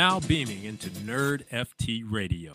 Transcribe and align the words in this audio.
now 0.00 0.18
beaming 0.20 0.64
into 0.64 0.88
Nerd 0.88 1.42
FT 1.52 2.02
Radio. 2.10 2.54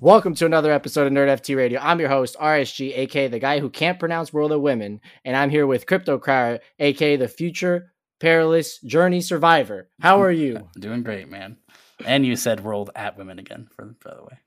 Welcome 0.00 0.36
to 0.36 0.46
another 0.46 0.70
episode 0.70 1.08
of 1.08 1.12
Nerd 1.12 1.26
FT 1.26 1.56
Radio. 1.56 1.80
I'm 1.80 1.98
your 1.98 2.08
host, 2.08 2.36
RSG, 2.38 2.96
aka 2.96 3.26
the 3.26 3.40
guy 3.40 3.58
who 3.58 3.68
can't 3.68 3.98
pronounce 3.98 4.32
World 4.32 4.52
of 4.52 4.60
Women, 4.60 5.00
and 5.24 5.36
I'm 5.36 5.50
here 5.50 5.66
with 5.66 5.86
Crypto 5.86 6.18
Crier, 6.18 6.60
aka 6.78 7.16
the 7.16 7.26
future 7.26 7.92
perilous 8.20 8.78
journey 8.78 9.22
survivor. 9.22 9.88
How 9.98 10.22
are 10.22 10.30
you? 10.30 10.68
Doing 10.78 11.02
great, 11.02 11.28
man. 11.28 11.56
And 12.06 12.24
you 12.24 12.36
said 12.36 12.62
world 12.62 12.90
at 12.94 13.18
women 13.18 13.40
again, 13.40 13.68
for 13.74 13.86
by 14.04 14.14
the 14.14 14.22
way. 14.22 14.38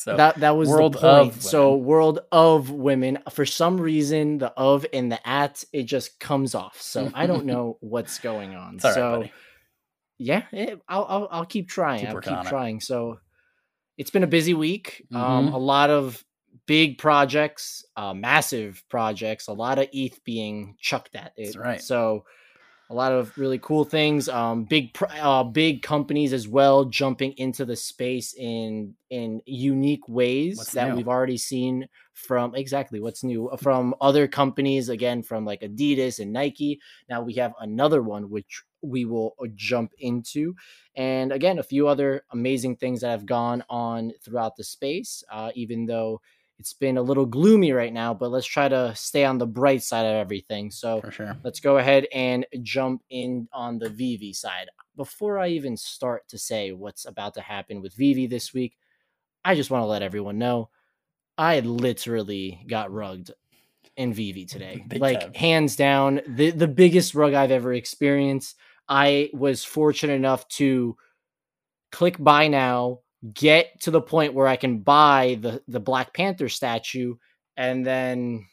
So 0.00 0.16
that 0.16 0.36
that 0.40 0.56
was 0.56 0.70
world 0.70 0.94
the 0.94 0.98
point. 1.00 1.34
of 1.34 1.42
So 1.42 1.74
world 1.76 2.20
of 2.32 2.70
women. 2.70 3.18
For 3.30 3.44
some 3.44 3.78
reason, 3.78 4.38
the 4.38 4.48
of 4.52 4.86
and 4.94 5.12
the 5.12 5.28
at 5.28 5.62
it 5.74 5.82
just 5.82 6.18
comes 6.18 6.54
off. 6.54 6.80
So 6.80 7.10
I 7.14 7.26
don't 7.26 7.44
know 7.44 7.76
what's 7.80 8.18
going 8.18 8.54
on. 8.54 8.76
It's 8.76 8.84
right, 8.84 8.94
so 8.94 9.10
buddy. 9.18 9.32
yeah, 10.18 10.44
eh, 10.54 10.76
I'll, 10.88 11.04
I'll 11.06 11.28
I'll 11.30 11.44
keep 11.44 11.68
trying. 11.68 12.00
Keep 12.06 12.08
I'll 12.14 12.20
keep 12.22 12.32
on 12.32 12.46
it. 12.46 12.48
trying. 12.48 12.80
So 12.80 13.20
it's 13.98 14.10
been 14.10 14.24
a 14.24 14.28
busy 14.38 14.54
week. 14.54 15.06
Um, 15.12 15.48
Mhm. 15.48 15.52
a 15.52 15.58
lot 15.58 15.90
of 15.90 16.24
big 16.66 16.96
projects, 16.96 17.84
uh, 17.96 18.14
massive 18.14 18.82
projects. 18.88 19.48
A 19.48 19.52
lot 19.52 19.78
of 19.78 19.88
ETH 19.92 20.24
being 20.24 20.76
chucked 20.80 21.14
at 21.14 21.34
it. 21.36 21.44
That's 21.44 21.56
right. 21.56 21.80
So 21.82 22.24
a 22.90 22.94
lot 22.94 23.12
of 23.12 23.38
really 23.38 23.58
cool 23.60 23.84
things. 23.84 24.28
Um, 24.28 24.64
big 24.64 24.96
uh, 25.20 25.44
big 25.44 25.82
companies 25.82 26.32
as 26.32 26.48
well 26.48 26.84
jumping 26.84 27.32
into 27.36 27.64
the 27.64 27.76
space 27.76 28.34
in 28.36 28.94
in 29.10 29.40
unique 29.46 30.08
ways 30.08 30.58
What's 30.58 30.72
that 30.72 30.90
new? 30.90 30.96
we've 30.96 31.08
already 31.08 31.38
seen 31.38 31.88
from 32.14 32.54
exactly 32.56 33.00
what's 33.00 33.22
new 33.22 33.48
uh, 33.48 33.56
from 33.56 33.94
other 34.00 34.26
companies. 34.26 34.88
Again, 34.88 35.22
from 35.22 35.44
like 35.44 35.60
Adidas 35.60 36.18
and 36.18 36.32
Nike. 36.32 36.80
Now 37.08 37.22
we 37.22 37.34
have 37.34 37.54
another 37.60 38.02
one 38.02 38.28
which 38.28 38.62
we 38.82 39.04
will 39.04 39.36
uh, 39.40 39.46
jump 39.54 39.92
into, 40.00 40.56
and 40.96 41.30
again 41.30 41.60
a 41.60 41.62
few 41.62 41.86
other 41.86 42.24
amazing 42.32 42.76
things 42.76 43.02
that 43.02 43.10
have 43.10 43.24
gone 43.24 43.62
on 43.70 44.10
throughout 44.24 44.56
the 44.56 44.64
space. 44.64 45.22
Uh, 45.30 45.52
even 45.54 45.86
though 45.86 46.20
it's 46.60 46.74
been 46.74 46.98
a 46.98 47.02
little 47.02 47.24
gloomy 47.24 47.72
right 47.72 47.92
now, 47.92 48.12
but 48.12 48.30
let's 48.30 48.46
try 48.46 48.68
to 48.68 48.94
stay 48.94 49.24
on 49.24 49.38
the 49.38 49.46
bright 49.46 49.82
side 49.82 50.04
of 50.04 50.14
everything. 50.14 50.70
So 50.70 51.00
For 51.00 51.10
sure. 51.10 51.36
let's 51.42 51.58
go 51.58 51.78
ahead 51.78 52.06
and 52.12 52.46
jump 52.62 53.02
in 53.08 53.48
on 53.50 53.78
the 53.78 53.88
VeVe 53.88 54.34
side. 54.36 54.68
Before 54.94 55.38
I 55.38 55.48
even 55.48 55.78
start 55.78 56.28
to 56.28 56.38
say 56.38 56.72
what's 56.72 57.06
about 57.06 57.32
to 57.34 57.40
happen 57.40 57.80
with 57.80 57.94
VeVe 57.94 58.28
this 58.28 58.52
week, 58.52 58.76
I 59.42 59.54
just 59.54 59.70
want 59.70 59.82
to 59.82 59.86
let 59.86 60.02
everyone 60.02 60.36
know 60.36 60.68
I 61.38 61.60
literally 61.60 62.62
got 62.68 62.92
rugged 62.92 63.30
in 63.96 64.12
VeVe 64.12 64.46
today. 64.48 64.84
Big 64.86 65.00
like 65.00 65.20
time. 65.20 65.34
hands 65.34 65.76
down, 65.76 66.20
the 66.28 66.50
the 66.50 66.68
biggest 66.68 67.14
rug 67.14 67.32
I've 67.32 67.50
ever 67.50 67.72
experienced. 67.72 68.54
I 68.86 69.30
was 69.32 69.64
fortunate 69.64 70.12
enough 70.12 70.46
to 70.48 70.98
click 71.90 72.16
buy 72.18 72.48
now, 72.48 73.00
get 73.34 73.80
to 73.82 73.90
the 73.90 74.00
point 74.00 74.34
where 74.34 74.46
I 74.46 74.56
can 74.56 74.78
buy 74.78 75.38
the 75.40 75.62
the 75.68 75.80
Black 75.80 76.14
Panther 76.14 76.48
statue, 76.48 77.16
and 77.56 77.84
then 77.84 78.46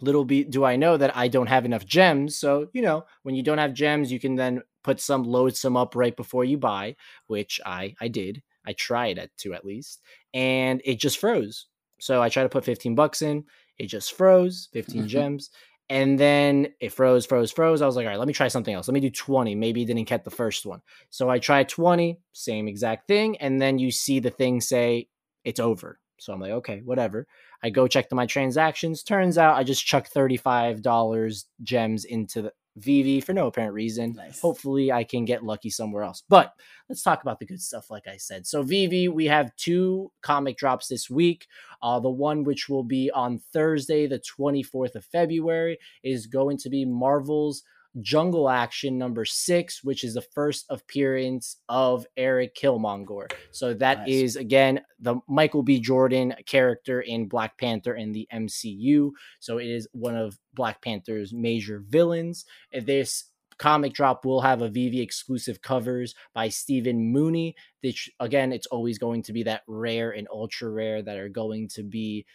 little 0.00 0.24
bit 0.24 0.50
do 0.50 0.64
I 0.64 0.76
know 0.76 0.96
that 0.96 1.16
I 1.16 1.28
don't 1.28 1.46
have 1.46 1.64
enough 1.64 1.86
gems. 1.86 2.36
So, 2.38 2.68
you 2.72 2.82
know, 2.82 3.04
when 3.22 3.34
you 3.34 3.42
don't 3.42 3.58
have 3.58 3.74
gems, 3.74 4.12
you 4.12 4.20
can 4.20 4.34
then 4.36 4.62
put 4.84 5.00
some 5.00 5.24
load 5.24 5.56
some 5.56 5.76
up 5.76 5.96
right 5.96 6.16
before 6.16 6.44
you 6.44 6.58
buy, 6.58 6.96
which 7.26 7.60
I 7.64 7.94
I 8.00 8.08
did. 8.08 8.42
I 8.66 8.72
tried 8.72 9.18
at 9.18 9.36
to 9.38 9.54
at 9.54 9.64
least, 9.64 10.02
and 10.34 10.82
it 10.84 10.98
just 10.98 11.18
froze. 11.18 11.66
So 12.00 12.20
I 12.22 12.28
tried 12.28 12.42
to 12.42 12.48
put 12.48 12.64
15 12.64 12.94
bucks 12.94 13.22
in, 13.22 13.44
it 13.78 13.86
just 13.86 14.12
froze, 14.12 14.68
15 14.72 15.08
gems. 15.14 15.50
And 15.88 16.18
then 16.18 16.68
it 16.80 16.92
froze, 16.92 17.26
froze, 17.26 17.52
froze. 17.52 17.80
I 17.80 17.86
was 17.86 17.94
like, 17.94 18.06
all 18.06 18.10
right, 18.10 18.18
let 18.18 18.26
me 18.26 18.34
try 18.34 18.48
something 18.48 18.74
else. 18.74 18.88
Let 18.88 18.94
me 18.94 19.00
do 19.00 19.10
20. 19.10 19.54
Maybe 19.54 19.84
didn't 19.84 20.08
get 20.08 20.24
the 20.24 20.30
first 20.30 20.66
one. 20.66 20.82
So 21.10 21.30
I 21.30 21.38
tried 21.38 21.68
20, 21.68 22.18
same 22.32 22.66
exact 22.66 23.06
thing. 23.06 23.36
And 23.38 23.62
then 23.62 23.78
you 23.78 23.92
see 23.92 24.18
the 24.18 24.30
thing 24.30 24.60
say 24.60 25.08
it's 25.44 25.60
over. 25.60 26.00
So 26.18 26.32
I'm 26.32 26.40
like, 26.40 26.50
okay, 26.52 26.80
whatever. 26.84 27.26
I 27.62 27.70
go 27.70 27.86
check 27.86 28.08
the, 28.08 28.16
my 28.16 28.26
transactions. 28.26 29.02
Turns 29.02 29.38
out 29.38 29.56
I 29.56 29.62
just 29.62 29.86
chucked 29.86 30.12
$35 30.12 31.44
gems 31.62 32.04
into 32.04 32.42
the 32.42 32.52
VeVe 32.76 33.24
for 33.24 33.32
no 33.32 33.46
apparent 33.46 33.74
reason. 33.74 34.14
Nice. 34.14 34.40
Hopefully 34.40 34.92
I 34.92 35.04
can 35.04 35.24
get 35.24 35.44
lucky 35.44 35.70
somewhere 35.70 36.02
else. 36.02 36.22
But 36.28 36.52
let's 36.88 37.02
talk 37.02 37.22
about 37.22 37.38
the 37.38 37.46
good 37.46 37.60
stuff, 37.60 37.90
like 37.90 38.06
I 38.06 38.16
said. 38.16 38.46
So 38.46 38.62
VeVe, 38.62 39.08
we 39.08 39.26
have 39.26 39.54
two 39.56 40.12
comic 40.22 40.56
drops 40.56 40.88
this 40.88 41.08
week. 41.08 41.46
Uh, 41.82 42.00
the 42.00 42.10
one 42.10 42.44
which 42.44 42.68
will 42.68 42.84
be 42.84 43.10
on 43.10 43.40
Thursday, 43.52 44.06
the 44.06 44.20
24th 44.20 44.94
of 44.94 45.04
February, 45.06 45.78
is 46.02 46.26
going 46.26 46.58
to 46.58 46.70
be 46.70 46.84
Marvel's 46.84 47.62
Jungle 48.00 48.48
Action 48.50 48.98
number 48.98 49.24
six, 49.24 49.82
which 49.82 50.04
is 50.04 50.14
the 50.14 50.22
first 50.34 50.66
appearance 50.68 51.56
of 51.68 52.06
Eric 52.16 52.54
Killmonger. 52.54 53.30
So 53.52 53.74
that 53.74 54.08
is 54.08 54.36
Nice. 54.36 54.42
again 54.42 54.80
the 55.00 55.16
Michael 55.28 55.62
B. 55.62 55.80
Jordan 55.80 56.34
character 56.46 57.00
in 57.00 57.28
Black 57.28 57.58
Panther 57.58 57.94
in 57.94 58.12
the 58.12 58.28
MCU. 58.32 59.10
So 59.40 59.58
it 59.58 59.66
is 59.68 59.88
one 59.92 60.16
of 60.16 60.38
Black 60.54 60.82
Panther's 60.82 61.32
major 61.32 61.82
villains. 61.88 62.44
This 62.72 63.24
comic 63.58 63.94
drop 63.94 64.26
will 64.26 64.42
have 64.42 64.60
a 64.60 64.68
VeVe 64.68 65.00
exclusive 65.00 65.62
covers 65.62 66.14
by 66.34 66.48
Stephen 66.48 67.10
Mooney. 67.12 67.54
Which 67.82 68.10
again, 68.20 68.52
it's 68.52 68.66
always 68.66 68.98
going 68.98 69.22
to 69.22 69.32
be 69.32 69.42
that 69.44 69.62
rare 69.66 70.10
and 70.10 70.28
ultra 70.30 70.68
rare 70.70 71.00
that 71.02 71.16
are 71.16 71.28
going 71.30 71.68
to 71.68 71.82
be 71.82 72.26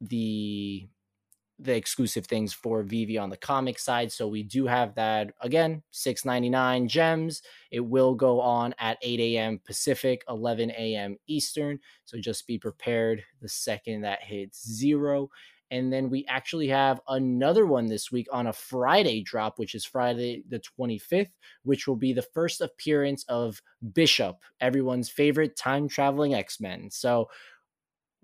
the 0.00 0.88
the 1.62 1.76
exclusive 1.76 2.26
things 2.26 2.52
for 2.52 2.82
VeVe 2.82 3.18
on 3.18 3.30
the 3.30 3.36
comic 3.36 3.78
side. 3.78 4.12
So 4.12 4.28
we 4.28 4.42
do 4.42 4.66
have 4.66 4.94
that 4.96 5.32
again, 5.40 5.82
six 5.90 6.24
ninety 6.24 6.50
nine 6.50 6.88
gems. 6.88 7.42
It 7.70 7.80
will 7.80 8.14
go 8.14 8.40
on 8.40 8.74
at 8.78 8.98
8 9.02 9.20
a.m. 9.20 9.60
Pacific, 9.64 10.24
11 10.28 10.70
a.m. 10.72 11.16
Eastern. 11.26 11.78
So 12.04 12.18
just 12.18 12.46
be 12.46 12.58
prepared 12.58 13.22
the 13.40 13.48
second 13.48 14.02
that 14.02 14.22
hits 14.22 14.68
zero. 14.68 15.30
And 15.72 15.90
then 15.90 16.10
we 16.10 16.26
actually 16.28 16.68
have 16.68 17.00
another 17.08 17.64
one 17.64 17.86
this 17.86 18.12
week 18.12 18.26
on 18.30 18.48
a 18.48 18.52
Friday 18.52 19.22
drop, 19.22 19.58
which 19.58 19.74
is 19.74 19.86
Friday 19.86 20.44
the 20.50 20.60
25th, 20.78 21.30
which 21.62 21.88
will 21.88 21.96
be 21.96 22.12
the 22.12 22.20
first 22.20 22.60
appearance 22.60 23.24
of 23.26 23.62
Bishop, 23.94 24.36
everyone's 24.60 25.08
favorite 25.08 25.56
time 25.56 25.88
traveling 25.88 26.34
X 26.34 26.60
Men. 26.60 26.90
So 26.90 27.30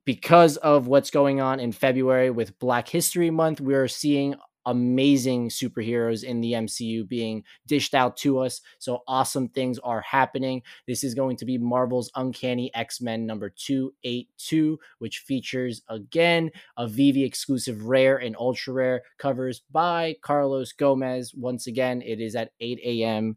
because 0.09 0.57
of 0.57 0.87
what's 0.87 1.11
going 1.11 1.39
on 1.39 1.61
in 1.61 1.71
February 1.71 2.31
with 2.31 2.59
Black 2.59 2.89
History 2.89 3.31
Month, 3.31 3.61
we're 3.61 3.89
seeing 3.89 4.35
amazing 4.65 5.51
superheroes 5.51 6.25
in 6.25 6.41
the 6.41 6.53
MCU 6.53 7.07
being 7.07 7.45
dished 7.67 7.93
out 7.93 8.17
to 8.17 8.39
us. 8.39 8.63
So 8.79 9.01
awesome 9.07 9.51
things 9.51 9.79
are 9.81 10.01
happening. 10.01 10.63
This 10.87 11.05
is 11.05 11.13
going 11.15 11.37
to 11.37 11.45
be 11.45 11.59
Marvel's 11.59 12.11
Uncanny 12.15 12.75
X-Men 12.75 13.27
number 13.27 13.51
282, 13.51 14.79
which 14.99 15.19
features 15.19 15.83
again 15.91 16.53
a 16.79 16.89
VeVe 16.89 17.27
exclusive 17.27 17.85
rare 17.85 18.17
and 18.17 18.35
ultra 18.41 18.73
rare 18.73 19.03
covers 19.19 19.61
by 19.71 20.17
Carlos 20.23 20.73
Gomez. 20.73 21.35
Once 21.35 21.67
again, 21.67 22.01
it 22.01 22.19
is 22.19 22.35
at 22.35 22.53
8 22.61 22.81
a.m. 22.83 23.37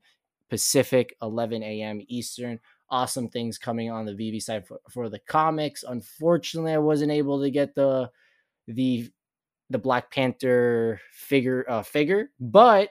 Pacific, 0.50 1.18
11 1.22 1.64
a.m. 1.64 2.02
Eastern 2.08 2.60
awesome 2.92 3.30
things 3.30 3.58
coming 3.58 3.90
on 3.90 4.06
the 4.06 4.14
VeVe 4.14 4.42
side 4.42 4.68
for, 4.68 4.80
for 4.90 5.10
the 5.10 5.20
comics. 5.20 5.84
Unfortunately, 5.88 6.74
I 6.74 6.78
wasn't 6.78 7.12
able 7.12 7.42
to 7.42 7.50
get 7.50 7.74
the 7.74 8.12
the 8.68 9.10
the 9.70 9.80
Black 9.80 10.12
Panther 10.12 11.00
figure 11.14 11.66
uh, 11.68 11.82
figure, 11.82 12.32
but 12.40 12.90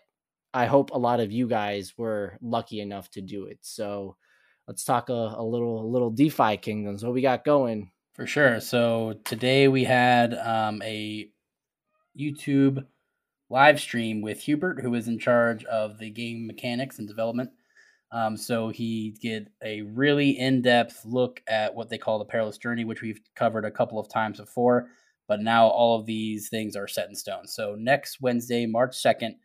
I 0.53 0.67
hope 0.67 0.91
a 0.91 0.99
lot 0.99 1.21
of 1.21 1.31
you 1.31 1.47
guys 1.47 1.97
were 1.97 2.39
lucky 2.41 2.81
enough 2.81 3.11
to 3.13 3.21
do 3.21 3.45
it. 3.45 3.59
So 3.61 4.17
let's 4.67 4.85
talk 4.85 5.11
a, 5.11 5.35
a 5.37 5.45
little 5.45 5.85
a 5.85 5.87
little 5.87 6.11
DeFi 6.11 6.57
kingdoms. 6.57 7.05
What 7.05 7.15
we 7.15 7.23
got 7.23 7.45
going? 7.45 7.93
For 8.15 8.27
sure. 8.27 8.61
So 8.61 9.15
today 9.25 9.69
we 9.69 9.85
had 9.85 10.35
um, 10.35 10.83
a 10.83 11.31
YouTube 12.19 12.85
live 13.49 13.81
stream 13.81 14.21
with 14.21 14.41
Hubert, 14.41 14.81
who 14.81 14.95
is 14.95 15.09
in 15.09 15.19
charge 15.19 15.65
of 15.65 15.99
the 15.99 16.11
game 16.11 16.47
mechanics 16.47 16.99
and 16.99 17.07
development. 17.07 17.51
Um, 18.13 18.37
so 18.37 18.71
he 18.71 19.17
did 19.23 19.51
a 19.63 19.83
really 19.83 20.31
in-depth 20.31 21.05
look 21.05 21.43
at 21.47 21.75
what 21.75 21.89
they 21.89 21.99
call 21.99 22.19
the 22.19 22.25
perilous 22.25 22.59
journey, 22.59 22.85
which 22.85 23.03
we've 23.03 23.21
covered 23.37 23.65
a 23.65 23.71
couple 23.71 24.01
of 24.01 24.09
times 24.09 24.41
before. 24.41 24.89
But 25.29 25.41
now 25.41 25.69
all 25.69 25.99
of 25.99 26.07
these 26.07 26.49
things 26.49 26.75
are 26.75 26.89
set 26.89 27.09
in 27.09 27.15
stone. 27.15 27.47
So 27.47 27.77
next 27.79 28.21
Wednesday, 28.21 28.67
March 28.67 28.97
second, 28.97 29.37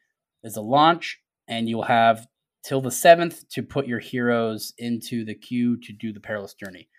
is 0.43 0.55
a 0.55 0.61
launch, 0.61 1.19
and 1.47 1.69
you'll 1.69 1.83
have 1.83 2.27
till 2.63 2.81
the 2.81 2.91
seventh 2.91 3.47
to 3.49 3.61
put 3.61 3.85
your 3.85 3.99
heroes 3.99 4.73
into 4.79 5.23
the 5.23 5.35
queue 5.35 5.77
to 5.81 5.93
do 5.93 6.11
the 6.11 6.19
perilous 6.19 6.55
journey. 6.55 6.89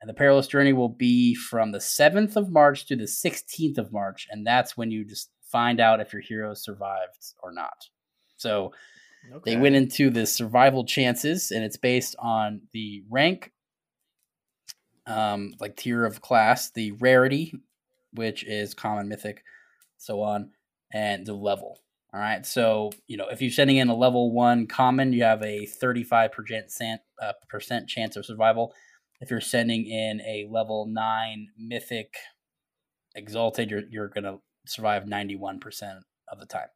And 0.00 0.08
the 0.08 0.14
perilous 0.14 0.46
journey 0.46 0.72
will 0.72 0.90
be 0.90 1.34
from 1.34 1.72
the 1.72 1.78
7th 1.78 2.36
of 2.36 2.50
March 2.50 2.86
to 2.86 2.96
the 2.96 3.04
16th 3.04 3.78
of 3.78 3.92
March. 3.92 4.28
And 4.30 4.46
that's 4.46 4.76
when 4.76 4.90
you 4.90 5.04
just 5.04 5.30
find 5.50 5.80
out 5.80 6.00
if 6.00 6.12
your 6.12 6.22
heroes 6.22 6.62
survived 6.62 7.32
or 7.42 7.52
not. 7.52 7.86
So 8.36 8.72
they 9.44 9.56
went 9.56 9.76
into 9.76 10.10
the 10.10 10.26
survival 10.26 10.84
chances, 10.84 11.50
and 11.50 11.64
it's 11.64 11.76
based 11.76 12.16
on 12.18 12.62
the 12.72 13.02
rank, 13.10 13.52
um, 15.06 15.54
like 15.60 15.76
tier 15.76 16.04
of 16.04 16.20
class, 16.20 16.70
the 16.70 16.92
rarity, 16.92 17.54
which 18.12 18.44
is 18.44 18.74
common, 18.74 19.08
mythic, 19.08 19.42
so 19.96 20.22
on, 20.22 20.50
and 20.92 21.26
the 21.26 21.34
level. 21.34 21.80
All 22.14 22.20
right. 22.20 22.44
So, 22.46 22.90
you 23.06 23.18
know, 23.18 23.28
if 23.28 23.42
you're 23.42 23.50
sending 23.50 23.76
in 23.76 23.88
a 23.88 23.94
level 23.94 24.32
one 24.32 24.66
common, 24.66 25.12
you 25.12 25.24
have 25.24 25.42
a 25.42 25.66
35% 25.66 26.98
uh, 27.20 27.32
percent 27.48 27.88
chance 27.88 28.16
of 28.16 28.24
survival. 28.24 28.72
If 29.20 29.30
you're 29.30 29.42
sending 29.42 29.86
in 29.86 30.20
a 30.22 30.46
level 30.50 30.86
nine 30.86 31.48
mythic 31.58 32.14
exalted, 33.14 33.70
you're, 33.70 33.82
you're 33.90 34.08
going 34.08 34.24
to 34.24 34.38
survive 34.66 35.04
91% 35.04 36.00
of 36.30 36.40
the 36.40 36.46
time. 36.46 36.68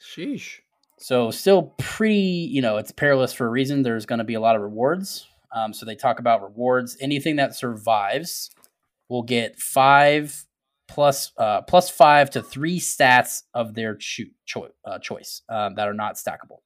Sheesh. 0.00 0.60
So, 0.98 1.30
still 1.30 1.74
pretty, 1.78 2.48
you 2.50 2.62
know, 2.62 2.78
it's 2.78 2.92
perilous 2.92 3.32
for 3.32 3.46
a 3.46 3.50
reason. 3.50 3.82
There's 3.82 4.06
going 4.06 4.18
to 4.18 4.24
be 4.24 4.34
a 4.34 4.40
lot 4.40 4.56
of 4.56 4.62
rewards. 4.62 5.26
Um, 5.54 5.72
so, 5.72 5.84
they 5.84 5.94
talk 5.94 6.18
about 6.18 6.42
rewards. 6.42 6.96
Anything 7.00 7.36
that 7.36 7.54
survives 7.54 8.50
will 9.08 9.22
get 9.22 9.58
five 9.58 10.46
plus 10.88 11.32
uh, 11.36 11.62
plus 11.62 11.90
five 11.90 12.30
to 12.30 12.42
three 12.42 12.80
stats 12.80 13.42
of 13.54 13.74
their 13.74 13.94
cho- 13.96 14.24
cho- 14.44 14.70
uh, 14.84 14.98
choice 14.98 15.42
um, 15.48 15.74
that 15.74 15.88
are 15.88 15.94
not 15.94 16.14
stackable, 16.14 16.58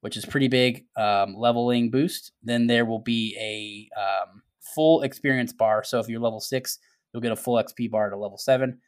which 0.00 0.16
is 0.16 0.24
pretty 0.24 0.48
big 0.48 0.84
um, 0.96 1.34
leveling 1.36 1.90
boost. 1.90 2.32
Then 2.42 2.66
there 2.66 2.84
will 2.84 3.00
be 3.00 3.36
a 3.40 4.00
um, 4.00 4.42
full 4.74 5.02
experience 5.02 5.52
bar. 5.52 5.82
So 5.84 5.98
if 5.98 6.08
you're 6.08 6.20
level 6.20 6.40
six, 6.40 6.78
you'll 7.12 7.22
get 7.22 7.32
a 7.32 7.36
full 7.36 7.62
XP 7.62 7.90
bar 7.90 8.10
to 8.10 8.16
level 8.16 8.38
seven. 8.38 8.80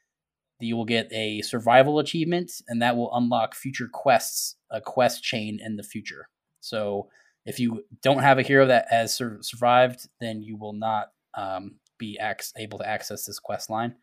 You 0.58 0.76
will 0.76 0.86
get 0.86 1.12
a 1.12 1.42
survival 1.42 1.98
achievement, 1.98 2.50
and 2.68 2.80
that 2.80 2.96
will 2.96 3.14
unlock 3.14 3.54
future 3.54 3.88
quests, 3.92 4.56
a 4.70 4.80
quest 4.80 5.22
chain 5.22 5.58
in 5.62 5.76
the 5.76 5.82
future. 5.82 6.28
So 6.60 7.08
if 7.44 7.60
you 7.60 7.84
don't 8.02 8.22
have 8.22 8.38
a 8.38 8.42
hero 8.42 8.66
that 8.66 8.86
has 8.90 9.14
sur- 9.14 9.38
survived, 9.42 10.08
then 10.20 10.42
you 10.42 10.56
will 10.56 10.72
not 10.72 11.08
um, 11.34 11.76
be 11.98 12.18
ac- 12.20 12.52
able 12.56 12.78
to 12.78 12.88
access 12.88 13.24
this 13.26 13.38
quest 13.38 13.70
line. 13.70 13.94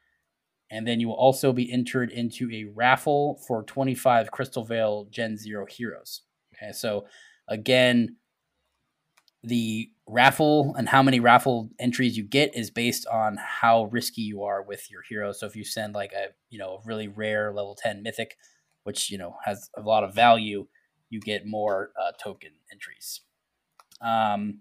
And 0.70 0.88
then 0.88 1.00
you 1.00 1.08
will 1.08 1.16
also 1.16 1.54
be 1.54 1.72
entered 1.72 2.12
into 2.12 2.50
a 2.52 2.66
raffle 2.74 3.40
for 3.48 3.64
25 3.64 4.32
Crystal 4.32 4.64
Veil 4.64 5.08
Gen 5.12 5.38
Zero 5.38 5.66
heroes. 5.66 6.22
Okay, 6.56 6.72
so 6.72 7.06
again, 7.48 8.16
the 9.44 9.92
raffle 10.08 10.76
and 10.78 10.90
how 10.90 11.02
many 11.02 11.20
raffle 11.20 11.70
entries 11.80 12.18
you 12.18 12.24
get 12.24 12.56
is 12.56 12.70
based 12.70 13.08
on 13.08 13.38
how 13.38 13.86
risky 13.86 14.22
you 14.22 14.44
are 14.44 14.62
with 14.62 14.92
your 14.92 15.02
hero. 15.02 15.32
So 15.32 15.46
if 15.46 15.56
you 15.56 15.64
send 15.64 15.94
like 15.94 16.14
a 16.14 16.28
you 16.50 16.60
know 16.60 16.76
a 16.76 16.82
really 16.86 17.08
rare 17.08 17.52
level 17.54 17.76
10 17.76 18.04
mythic, 18.04 18.38
which 18.84 19.10
you 19.10 19.18
know 19.18 19.38
has 19.46 19.70
a 19.78 19.82
lot 19.82 20.04
of 20.04 20.14
value, 20.14 20.68
you 21.10 21.20
get 21.20 21.46
more 21.46 21.92
uh, 22.02 22.12
token 22.22 22.52
entries. 22.72 23.22
Um, 24.02 24.60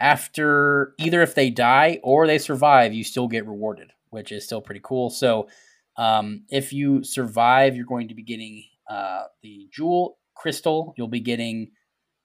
after 0.00 0.94
either 0.98 1.22
if 1.22 1.34
they 1.34 1.48
die 1.48 2.00
or 2.02 2.26
they 2.26 2.38
survive, 2.38 2.92
you 2.92 3.04
still 3.04 3.28
get 3.28 3.46
rewarded, 3.46 3.92
which 4.10 4.32
is 4.32 4.44
still 4.44 4.60
pretty 4.60 4.80
cool. 4.82 5.10
So 5.10 5.48
um, 5.96 6.44
if 6.50 6.72
you 6.72 7.04
survive, 7.04 7.76
you're 7.76 7.86
going 7.86 8.08
to 8.08 8.14
be 8.14 8.24
getting 8.24 8.64
uh, 8.90 9.24
the 9.42 9.68
jewel 9.70 10.18
crystal. 10.34 10.92
You'll 10.96 11.06
be 11.06 11.20
getting 11.20 11.70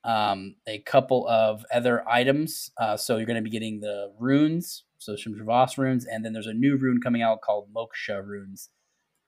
um, 0.08 0.56
a 0.66 0.80
couple 0.80 1.28
of 1.28 1.66
other 1.72 2.08
items. 2.10 2.72
Uh, 2.78 2.96
so 2.96 3.18
you're 3.18 3.28
going 3.28 3.36
to 3.36 3.44
be 3.44 3.50
getting 3.50 3.82
the 3.82 4.14
runes, 4.18 4.86
so 4.98 5.16
some 5.18 5.36
Travas 5.36 5.78
runes, 5.78 6.06
and 6.06 6.26
then 6.26 6.34
there's 6.34 6.48
a 6.48 6.54
new 6.54 6.78
rune 6.78 7.02
coming 7.02 7.22
out 7.22 7.42
called 7.42 7.70
Moksha 7.76 8.26
runes 8.26 8.70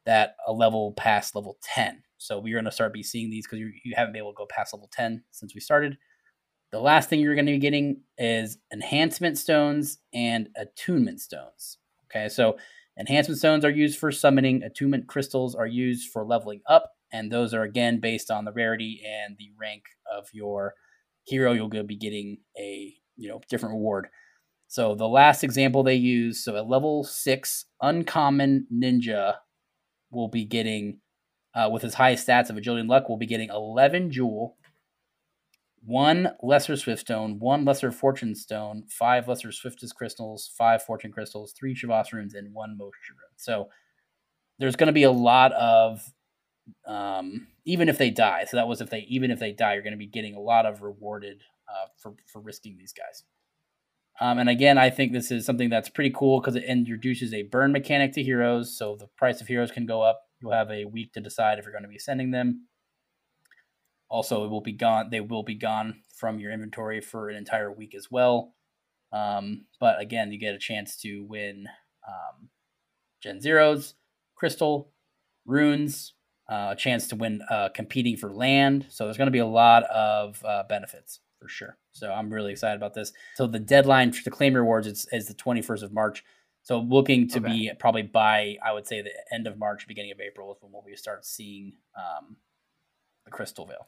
that 0.05 0.35
a 0.47 0.53
level 0.53 0.93
past 0.93 1.35
level 1.35 1.57
10. 1.61 2.01
So 2.17 2.39
we're 2.39 2.55
going 2.55 2.65
to 2.65 2.71
start 2.71 2.93
be 2.93 3.03
seeing 3.03 3.29
these 3.29 3.45
because 3.45 3.59
you, 3.59 3.71
you 3.83 3.93
haven't 3.95 4.13
been 4.13 4.21
able 4.21 4.31
to 4.31 4.37
go 4.37 4.47
past 4.49 4.73
level 4.73 4.89
10 4.93 5.21
since 5.31 5.53
we 5.53 5.59
started. 5.59 5.97
The 6.71 6.79
last 6.79 7.09
thing 7.09 7.19
you're 7.19 7.35
going 7.35 7.45
to 7.45 7.51
be 7.51 7.59
getting 7.59 8.01
is 8.17 8.57
enhancement 8.71 9.37
stones 9.37 9.97
and 10.13 10.49
attunement 10.55 11.19
stones. 11.19 11.77
Okay, 12.05 12.29
so 12.29 12.57
enhancement 12.97 13.39
stones 13.39 13.65
are 13.65 13.69
used 13.69 13.99
for 13.99 14.11
summoning, 14.11 14.63
attunement 14.63 15.07
crystals 15.07 15.55
are 15.55 15.67
used 15.67 16.09
for 16.11 16.23
leveling 16.23 16.61
up, 16.67 16.91
and 17.11 17.31
those 17.31 17.53
are 17.53 17.63
again 17.63 17.99
based 17.99 18.29
on 18.31 18.45
the 18.45 18.51
rarity 18.51 19.01
and 19.05 19.35
the 19.37 19.51
rank 19.59 19.83
of 20.11 20.27
your 20.33 20.75
hero. 21.23 21.53
You'll 21.53 21.69
be 21.83 21.95
getting 21.95 22.37
a 22.57 22.93
you 23.15 23.29
know 23.29 23.41
different 23.49 23.73
reward. 23.73 24.07
So 24.67 24.93
the 24.93 25.07
last 25.07 25.43
example 25.43 25.81
they 25.81 25.95
use, 25.95 26.43
so 26.43 26.55
a 26.55 26.61
level 26.61 27.03
six 27.03 27.65
uncommon 27.81 28.67
ninja 28.71 29.35
will 30.11 30.27
be 30.27 30.45
getting, 30.45 30.99
uh, 31.55 31.69
with 31.71 31.81
his 31.81 31.95
highest 31.95 32.27
stats 32.27 32.51
of 32.51 32.57
agility 32.57 32.81
and 32.81 32.89
luck, 32.89 33.09
will 33.09 33.17
be 33.17 33.25
getting 33.25 33.49
11 33.49 34.11
jewel, 34.11 34.57
one 35.83 36.33
lesser 36.43 36.75
swift 36.75 37.01
stone, 37.01 37.39
one 37.39 37.65
lesser 37.65 37.91
fortune 37.91 38.35
stone, 38.35 38.83
five 38.87 39.27
lesser 39.27 39.51
swiftest 39.51 39.95
crystals, 39.95 40.51
five 40.55 40.83
fortune 40.83 41.11
crystals, 41.11 41.51
three 41.53 41.73
Travas 41.73 42.13
runes, 42.13 42.35
and 42.35 42.53
one 42.53 42.77
Moksha 42.79 43.09
rune. 43.09 43.37
So 43.37 43.69
there's 44.59 44.75
going 44.75 44.87
to 44.87 44.93
be 44.93 45.03
a 45.03 45.11
lot 45.11 45.51
of 45.53 46.03
um, 46.85 47.47
even 47.65 47.89
if 47.89 47.97
they 47.97 48.09
die. 48.09 48.45
So 48.47 48.57
that 48.57 48.67
was 48.67 48.81
if 48.81 48.89
they 48.89 49.05
even 49.09 49.31
if 49.31 49.39
they 49.39 49.51
die, 49.51 49.73
you're 49.73 49.83
going 49.83 49.93
to 49.93 49.97
be 49.97 50.07
getting 50.07 50.35
a 50.35 50.39
lot 50.39 50.65
of 50.65 50.81
rewarded 50.81 51.41
uh, 51.67 51.87
for 51.97 52.15
for 52.25 52.41
risking 52.41 52.77
these 52.77 52.93
guys. 52.93 53.23
Um, 54.21 54.37
and 54.37 54.49
again, 54.49 54.77
I 54.77 54.89
think 54.89 55.13
this 55.13 55.31
is 55.31 55.45
something 55.45 55.69
that's 55.69 55.87
pretty 55.87 56.13
cool 56.13 56.41
because 56.41 56.55
it 56.55 56.65
introduces 56.65 57.33
a 57.33 57.43
burn 57.43 57.71
mechanic 57.71 58.13
to 58.13 58.23
heroes, 58.23 58.77
so 58.77 58.95
the 58.95 59.07
price 59.07 59.39
of 59.39 59.47
heroes 59.47 59.71
can 59.71 59.85
go 59.85 60.01
up. 60.01 60.21
You'll 60.41 60.51
have 60.51 60.71
a 60.71 60.85
week 60.85 61.13
to 61.13 61.21
decide 61.21 61.57
if 61.57 61.65
you're 61.65 61.71
going 61.71 61.83
to 61.83 61.89
be 61.89 61.99
sending 61.99 62.31
them. 62.31 62.67
Also, 64.09 64.43
it 64.43 64.49
will 64.49 64.61
be 64.61 64.73
gone. 64.73 65.09
They 65.09 65.21
will 65.21 65.43
be 65.43 65.55
gone 65.55 66.01
from 66.13 66.39
your 66.39 66.51
inventory 66.51 66.99
for 66.99 67.29
an 67.29 67.35
entire 67.35 67.71
week 67.71 67.95
as 67.95 68.09
well. 68.11 68.55
Um, 69.13 69.65
but 69.79 70.01
again, 70.01 70.31
you 70.31 70.39
get 70.39 70.55
a 70.55 70.59
chance 70.59 70.97
to 71.01 71.23
win 71.23 71.67
um, 72.07 72.49
Gen 73.21 73.39
Zeros, 73.39 73.95
Crystal, 74.35 74.91
Runes, 75.45 76.13
uh, 76.49 76.69
a 76.71 76.75
chance 76.75 77.07
to 77.09 77.15
win 77.15 77.41
uh, 77.49 77.69
competing 77.73 78.17
for 78.17 78.31
land. 78.31 78.85
So 78.89 79.05
there's 79.05 79.17
going 79.17 79.27
to 79.27 79.31
be 79.31 79.39
a 79.39 79.45
lot 79.45 79.83
of 79.83 80.43
uh, 80.43 80.63
benefits 80.67 81.19
for 81.39 81.47
sure. 81.47 81.77
So 81.91 82.11
I'm 82.11 82.29
really 82.33 82.51
excited 82.51 82.75
about 82.77 82.93
this. 82.93 83.13
So 83.35 83.47
the 83.47 83.59
deadline 83.59 84.11
to 84.11 84.29
claim 84.31 84.53
rewards 84.55 84.87
is, 84.87 85.07
is 85.11 85.27
the 85.27 85.33
21st 85.35 85.83
of 85.83 85.93
March. 85.93 86.23
So 86.63 86.79
looking 86.79 87.27
to 87.29 87.39
Okay. 87.39 87.47
be 87.47 87.71
probably 87.79 88.01
by 88.03 88.57
I 88.63 88.73
would 88.73 88.85
say 88.87 89.01
the 89.01 89.11
end 89.31 89.47
of 89.47 89.57
March, 89.57 89.87
beginning 89.87 90.11
of 90.11 90.19
April 90.19 90.51
is 90.51 90.57
when 90.61 90.71
we'll 90.71 90.81
be 90.83 90.95
start 90.95 91.25
seeing 91.25 91.73
um, 91.97 92.35
the 93.25 93.31
Crystal 93.31 93.65
Veil. 93.65 93.87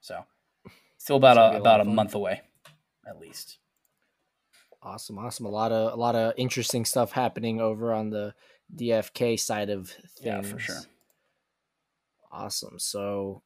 So 0.00 0.24
still 0.98 1.16
about 1.16 1.36
a 1.38 1.56
a 1.56 1.60
about 1.60 1.80
a 1.80 1.84
month 1.84 2.14
away, 2.14 2.42
at 3.08 3.18
least. 3.18 3.58
Awesome, 4.82 5.18
awesome. 5.18 5.46
A 5.46 5.50
lot 5.50 5.72
of 5.72 5.92
a 5.92 5.96
lot 5.96 6.14
of 6.16 6.34
interesting 6.36 6.84
stuff 6.84 7.12
happening 7.12 7.60
over 7.60 7.92
on 7.94 8.10
the 8.10 8.34
DFK 8.76 9.38
side 9.38 9.70
of 9.70 9.88
things. 9.90 10.20
Yeah, 10.24 10.42
for 10.42 10.58
sure. 10.58 10.80
Awesome. 12.32 12.78
So, 12.78 13.42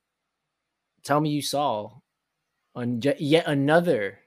tell 1.02 1.21
me 1.21 1.31
you 1.31 1.43
saw 1.43 1.90
an- 2.75 3.02
yet 3.19 3.47
another 3.47 4.21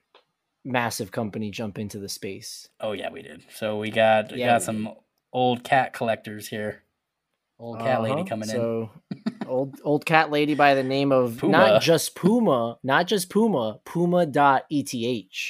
massive 0.65 1.11
company 1.11 1.49
jump 1.51 1.79
into 1.79 1.97
the 1.99 2.09
space. 2.09 2.67
Oh 2.81 2.91
yeah, 2.91 3.09
we 3.09 3.21
did. 3.21 3.43
So 3.55 3.77
we 3.79 3.89
got 3.89 4.31
we 4.33 4.39
Yeah, 4.39 4.47
got 4.47 4.61
we 4.61 4.65
some 4.65 4.93
old 5.31 5.63
cat 5.63 5.93
collectors 5.93 6.47
here. 6.49 6.83
Old 7.57 7.79
cat 7.79 8.01
lady 8.01 8.15
Uh-huh. 8.21 8.25
coming 8.27 8.49
in. 8.49 8.55
so, 8.55 8.89
old 9.47 9.79
old 9.83 10.05
cat 10.05 10.29
lady 10.31 10.55
by 10.55 10.75
the 10.75 10.83
name 10.83 11.11
of 11.13 11.37
Puma. 11.37 11.57
not 11.57 11.81
just 11.81 12.15
Puma, 12.15 12.77
not 12.83 13.07
just 13.07 13.29
Puma, 13.29 13.79
Puma.eth. 13.85 14.67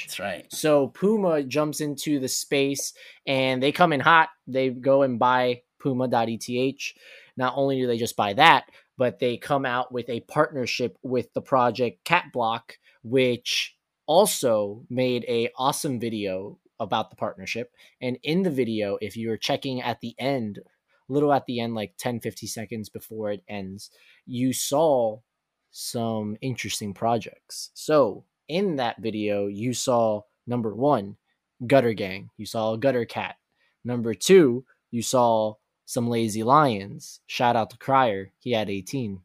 That's 0.06 0.20
right. 0.20 0.46
So 0.51 0.88
Puma 0.89 1.44
jumps 1.44 1.82
into 1.82 2.20
the 2.20 2.28
space 2.28 2.94
and 3.25 3.62
they 3.62 3.72
come 3.72 3.94
in 3.94 4.00
hot. 4.00 4.30
They 4.48 4.70
go 4.70 5.01
and 5.01 5.18
buy 5.20 5.62
Puma.eth. 5.80 6.94
Not 7.38 7.54
only 7.56 7.80
do 7.80 7.88
they 7.88 7.98
just 7.98 8.16
buy 8.16 8.34
that, 8.34 8.66
but 9.00 9.18
they 9.18 9.38
come 9.38 9.65
out 9.65 9.94
with 9.94 10.10
a 10.10 10.20
partnership 10.20 10.98
with 11.01 11.32
the 11.34 11.41
project 11.41 12.03
Cat 12.03 12.25
Block, 12.34 12.77
which 13.01 13.77
also 14.06 14.84
made 14.89 15.24
a 15.29 15.50
awesome 15.58 16.01
video 16.01 16.60
about 16.82 17.10
the 17.10 17.15
partnership. 17.15 17.72
And 18.01 18.20
in 18.24 18.44
the 18.44 18.51
video, 18.51 18.98
if 19.00 19.15
you're 19.15 19.38
checking 19.38 19.82
at 19.82 20.01
the 20.01 20.15
end, 20.20 20.60
little 21.08 21.32
at 21.32 21.46
the 21.46 21.62
end, 21.62 21.75
like 21.75 21.94
10, 21.98 22.20
50 22.20 22.46
seconds 22.46 22.89
before 22.89 23.32
it 23.32 23.41
ends, 23.48 23.89
you 24.25 24.51
saw 24.51 25.20
some 25.72 26.36
interesting 26.41 26.94
projects. 26.94 27.72
So 27.75 28.25
in 28.50 28.75
that 28.75 29.01
video, 29.01 29.48
you 29.48 29.74
saw 29.74 30.24
number 30.46 30.75
one, 30.75 31.15
Gutter 31.65 31.94
Gang. 31.94 32.32
You 32.36 32.46
saw 32.46 32.75
Gutter 32.75 33.06
Cat. 33.06 33.38
Number 33.86 34.13
two, 34.13 34.65
you 34.91 35.01
saw 35.01 35.53
some 35.89 36.08
Lazy 36.08 36.43
Lions. 36.43 37.19
Shout 37.25 37.55
out 37.55 37.72
to 37.72 37.77
Crier. 37.77 38.31
He 38.41 38.51
had 38.51 38.69
18. 38.69 39.19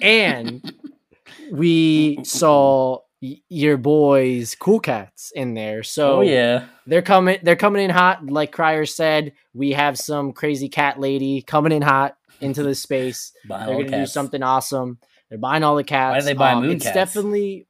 and 0.00 0.72
we 1.52 2.20
saw 2.22 2.98
y- 3.20 3.40
your 3.48 3.76
boys 3.76 4.54
Cool 4.54 4.78
Cats 4.78 5.32
in 5.34 5.54
there. 5.54 5.82
So 5.82 6.18
oh 6.18 6.20
yeah. 6.20 6.66
they're 6.86 7.02
coming 7.02 7.40
they're 7.42 7.56
coming 7.56 7.82
in 7.82 7.90
hot 7.90 8.24
like 8.24 8.52
Crier 8.52 8.86
said. 8.86 9.32
We 9.52 9.72
have 9.72 9.98
some 9.98 10.32
crazy 10.32 10.68
cat 10.68 11.00
lady 11.00 11.42
coming 11.42 11.72
in 11.72 11.82
hot 11.82 12.16
into 12.40 12.62
the 12.62 12.76
space. 12.76 13.32
They're 13.48 13.66
gonna 13.84 13.90
do 13.90 14.06
something 14.06 14.42
awesome. 14.44 14.98
They're 15.28 15.38
buying 15.38 15.64
all 15.64 15.74
the 15.74 15.82
cats. 15.84 16.24
they 16.24 16.34
buy 16.34 16.52
Um, 16.52 16.62
moon 16.62 16.76
It's 16.76 16.84
cats? 16.84 16.94
definitely 16.94 17.66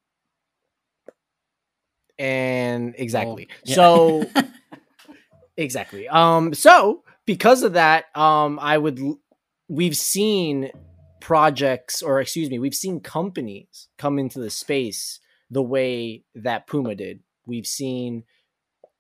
and 2.18 2.94
exactly. 2.98 3.48
yeah. 3.64 3.74
So 3.76 4.26
exactly. 5.56 6.06
Um 6.08 6.52
so 6.52 7.02
because 7.30 7.62
of 7.62 7.74
that, 7.74 8.06
um 8.16 8.58
I 8.60 8.76
would 8.76 8.98
we've 9.68 9.96
seen 9.96 10.72
projects 11.20 12.02
or 12.02 12.20
excuse 12.20 12.50
me, 12.50 12.58
we've 12.58 12.74
seen 12.74 12.98
companies 12.98 13.86
come 13.98 14.18
into 14.18 14.40
the 14.40 14.50
space 14.50 15.20
the 15.48 15.62
way 15.62 16.24
that 16.34 16.66
Puma 16.66 16.96
did. 16.96 17.20
We've 17.46 17.68
seen 17.68 18.24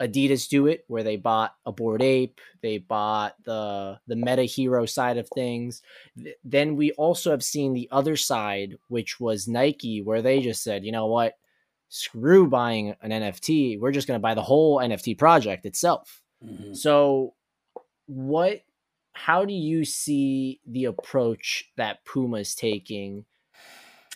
Adidas 0.00 0.48
do 0.48 0.68
it 0.68 0.84
where 0.86 1.02
they 1.02 1.16
bought 1.16 1.54
a 1.66 1.72
Bored 1.72 2.02
Ape, 2.02 2.40
they 2.62 2.78
bought 2.78 3.34
the 3.44 3.98
the 4.06 4.14
meta 4.14 4.44
hero 4.44 4.86
side 4.86 5.18
of 5.18 5.28
things. 5.34 5.82
Th- 6.16 6.36
then 6.44 6.76
we 6.76 6.92
also 6.92 7.32
have 7.32 7.42
seen 7.42 7.72
the 7.72 7.88
other 7.90 8.16
side, 8.16 8.76
which 8.86 9.18
was 9.18 9.48
Nike, 9.48 10.02
where 10.02 10.22
they 10.22 10.40
just 10.40 10.62
said, 10.62 10.84
you 10.84 10.92
know 10.92 11.08
what, 11.08 11.34
screw 11.88 12.46
buying 12.48 12.94
an 13.02 13.10
NFT. 13.10 13.80
We're 13.80 13.90
just 13.90 14.06
gonna 14.06 14.20
buy 14.20 14.34
the 14.34 14.48
whole 14.50 14.78
NFT 14.78 15.18
project 15.18 15.66
itself. 15.66 16.22
Mhm. 16.44 16.76
So 16.76 17.34
what 18.10 18.62
how 19.12 19.44
do 19.44 19.52
you 19.52 19.84
see 19.84 20.60
the 20.66 20.84
approach 20.84 21.64
that 21.76 22.04
Puma 22.04 22.38
is 22.38 22.54
taking? 22.54 23.24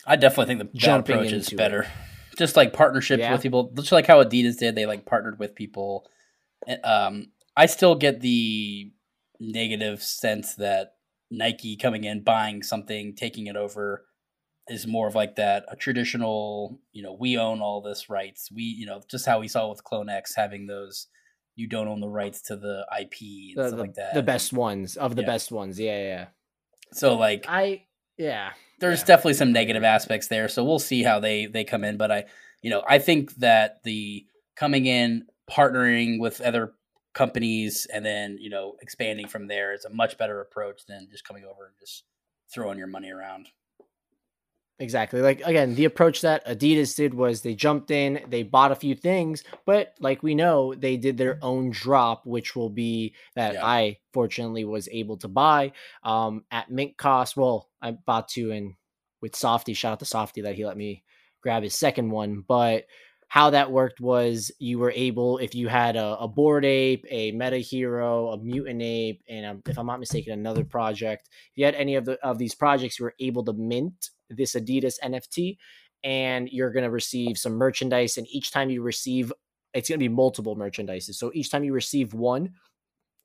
I 0.05 0.15
definitely 0.15 0.55
think 0.55 0.71
the 0.71 0.77
Jumping 0.77 1.15
approach 1.15 1.31
is 1.31 1.45
into 1.45 1.55
it. 1.55 1.57
better. 1.57 1.87
Just 2.37 2.55
like 2.55 2.73
partnerships 2.73 3.19
Yeah. 3.21 3.31
with 3.33 3.41
people, 3.41 3.71
just 3.75 3.91
like 3.91 4.07
how 4.07 4.23
Adidas 4.23 4.57
did, 4.57 4.75
they 4.75 4.85
like 4.85 5.05
partnered 5.05 5.39
with 5.39 5.55
people. 5.55 6.07
Um, 6.83 7.31
I 7.55 7.65
still 7.65 7.95
get 7.95 8.21
the 8.21 8.91
negative 9.39 10.01
sense 10.03 10.55
that 10.55 10.95
Nike 11.31 11.75
coming 11.77 12.03
in, 12.03 12.23
buying 12.23 12.63
something, 12.63 13.15
taking 13.15 13.47
it 13.47 13.55
over, 13.55 14.05
is 14.67 14.87
more 14.87 15.07
of 15.07 15.15
like 15.15 15.35
that 15.35 15.65
a 15.69 15.75
traditional. 15.75 16.79
You 16.91 17.03
know, 17.03 17.13
we 17.13 17.37
own 17.37 17.61
all 17.61 17.81
this 17.81 18.09
rights. 18.09 18.51
We, 18.51 18.63
you 18.63 18.85
know, 18.85 19.01
just 19.09 19.25
how 19.25 19.39
we 19.39 19.47
saw 19.47 19.69
with 19.69 19.83
Clone 19.83 20.09
X 20.09 20.35
having 20.35 20.67
those. 20.67 21.07
You 21.55 21.67
don't 21.67 21.87
own 21.87 21.99
the 22.01 22.07
rights 22.09 22.41
to 22.43 22.55
the 22.57 22.85
IP 22.99 23.21
and 23.21 23.57
The, 23.57 23.67
stuff 23.69 23.71
the, 23.71 23.77
like 23.77 23.93
that. 23.95 24.13
the 24.13 24.23
best 24.23 24.51
ones 24.53 24.97
of 24.97 25.15
the 25.15 25.21
Yeah. 25.21 25.27
best 25.27 25.51
ones. 25.51 25.79
Yeah, 25.79 25.97
yeah. 26.03 26.25
So 26.93 27.15
like 27.15 27.45
I 27.47 27.85
yeah. 28.17 28.51
there's 28.79 28.99
Yeah. 29.01 29.05
definitely 29.05 29.33
some 29.35 29.51
negative 29.53 29.83
aspects 29.83 30.27
there 30.27 30.47
so 30.47 30.63
we'll 30.63 30.79
see 30.79 31.03
how 31.03 31.19
they 31.19 31.45
they 31.47 31.63
come 31.65 31.83
in 31.83 31.97
but 31.97 32.11
i 32.11 32.25
you 32.61 32.69
know 32.69 32.83
i 32.87 32.99
think 32.99 33.33
that 33.35 33.83
the 33.83 34.25
coming 34.55 34.85
in 34.85 35.25
partnering 35.51 36.19
with 36.19 36.39
other 36.41 36.73
companies 37.13 37.87
and 37.93 38.05
then 38.05 38.37
you 38.39 38.49
know 38.49 38.75
expanding 38.81 39.27
from 39.27 39.47
there 39.47 39.73
is 39.73 39.85
a 39.85 39.89
much 39.89 40.17
better 40.17 40.39
approach 40.41 40.85
than 40.87 41.07
just 41.11 41.25
coming 41.27 41.43
over 41.45 41.65
and 41.65 41.75
just 41.79 42.03
throwing 42.53 42.77
your 42.77 42.87
money 42.87 43.09
around 43.11 43.47
Exactly. 44.77 45.21
Like 45.21 45.41
again, 45.41 45.73
the 45.75 45.85
approach 45.85 46.21
that 46.21 46.45
Adidas 46.45 46.95
did 46.97 47.13
was 47.13 47.41
they 47.41 47.55
jumped 47.55 47.91
in, 47.91 48.19
they 48.27 48.43
bought 48.43 48.73
a 48.73 48.75
few 48.75 48.93
things, 48.93 49.43
but 49.65 49.93
like 50.01 50.21
we 50.21 50.35
know, 50.35 50.73
they 50.75 50.97
did 50.97 51.17
their 51.17 51.39
own 51.41 51.69
drop, 51.69 52.25
which 52.25 52.55
will 52.57 52.69
be 52.69 53.15
that 53.35 53.53
Yeah. 53.53 53.65
I 53.65 53.97
fortunately 54.13 54.65
was 54.65 54.89
able 54.91 55.17
to 55.17 55.29
buy 55.29 55.71
um 56.03 56.43
at 56.51 56.69
mint 56.69 56.97
cost. 56.97 57.37
Well, 57.37 57.69
I 57.81 57.91
bought 57.91 58.27
two 58.27 58.51
and 58.51 58.73
with 59.21 59.35
Softy, 59.35 59.73
shout 59.73 59.93
out 59.93 59.99
to 59.99 60.05
Softy 60.05 60.41
that 60.41 60.55
he 60.55 60.65
let 60.65 60.75
me 60.77 61.03
grab 61.41 61.63
his 61.63 61.75
second 61.75 62.09
one. 62.09 62.43
But 62.45 62.85
how 63.29 63.51
that 63.51 63.71
worked 63.71 64.01
was 64.01 64.51
you 64.59 64.77
were 64.77 64.91
able, 64.95 65.37
if 65.39 65.55
you 65.55 65.67
had 65.67 65.95
a, 65.95 66.17
a 66.19 66.27
Bored 66.27 66.65
Ape, 66.65 67.05
a 67.09 67.31
meta 67.31 67.57
hero, 67.57 68.29
a 68.29 68.37
mutant 68.37 68.81
ape, 68.81 69.23
and 69.27 69.45
um, 69.45 69.61
if 69.67 69.77
I'm 69.79 69.87
not 69.87 69.99
mistaken, 69.99 70.33
another 70.33 70.63
project. 70.63 71.29
If 71.51 71.57
you 71.57 71.65
had 71.65 71.75
any 71.75 71.95
of 71.95 72.05
the 72.05 72.19
of 72.25 72.37
these 72.37 72.55
projects, 72.55 72.99
you 72.99 73.05
were 73.05 73.15
able 73.19 73.43
to 73.45 73.53
mint 73.53 74.09
this 74.29 74.55
Adidas 74.55 74.95
NFT, 75.03 75.57
and 76.03 76.49
you're 76.49 76.71
going 76.71 76.83
to 76.83 76.91
receive 76.91 77.37
some 77.37 77.53
merchandise. 77.53 78.17
And 78.17 78.27
each 78.29 78.51
time 78.51 78.69
you 78.69 78.81
receive, 78.81 79.31
it's 79.73 79.89
going 79.89 79.99
to 79.99 80.03
be 80.03 80.13
multiple 80.13 80.55
merchandises. 80.55 81.15
So 81.15 81.31
each 81.33 81.49
time 81.49 81.63
you 81.63 81.73
receive 81.73 82.13
one, 82.13 82.53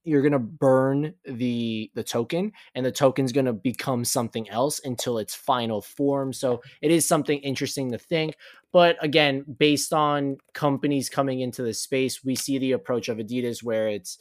you're 0.05 0.23
going 0.23 0.33
to 0.33 0.39
burn 0.39 1.15
the 1.27 1.91
the 1.95 2.03
token 2.03 2.53
and 2.75 2.85
the 2.87 2.93
token's 2.93 3.33
going 3.33 3.47
to 3.47 3.53
become 3.53 4.05
something 4.05 4.49
else 4.49 4.81
until 4.85 5.19
its 5.19 5.35
final 5.35 5.83
form 5.83 6.33
so 6.33 6.63
it 6.81 6.91
is 6.91 7.07
something 7.07 7.39
interesting 7.41 7.91
to 7.91 7.99
think 7.99 8.35
but 8.73 8.97
again 9.05 9.45
based 9.59 9.93
on 9.93 10.39
companies 10.55 11.11
coming 11.11 11.41
into 11.41 11.63
the 11.63 11.75
space 11.75 12.25
we 12.25 12.35
see 12.35 12.59
the 12.59 12.73
approach 12.73 13.09
of 13.09 13.19
adidas 13.19 13.63
where 13.63 13.89
it's 13.89 14.19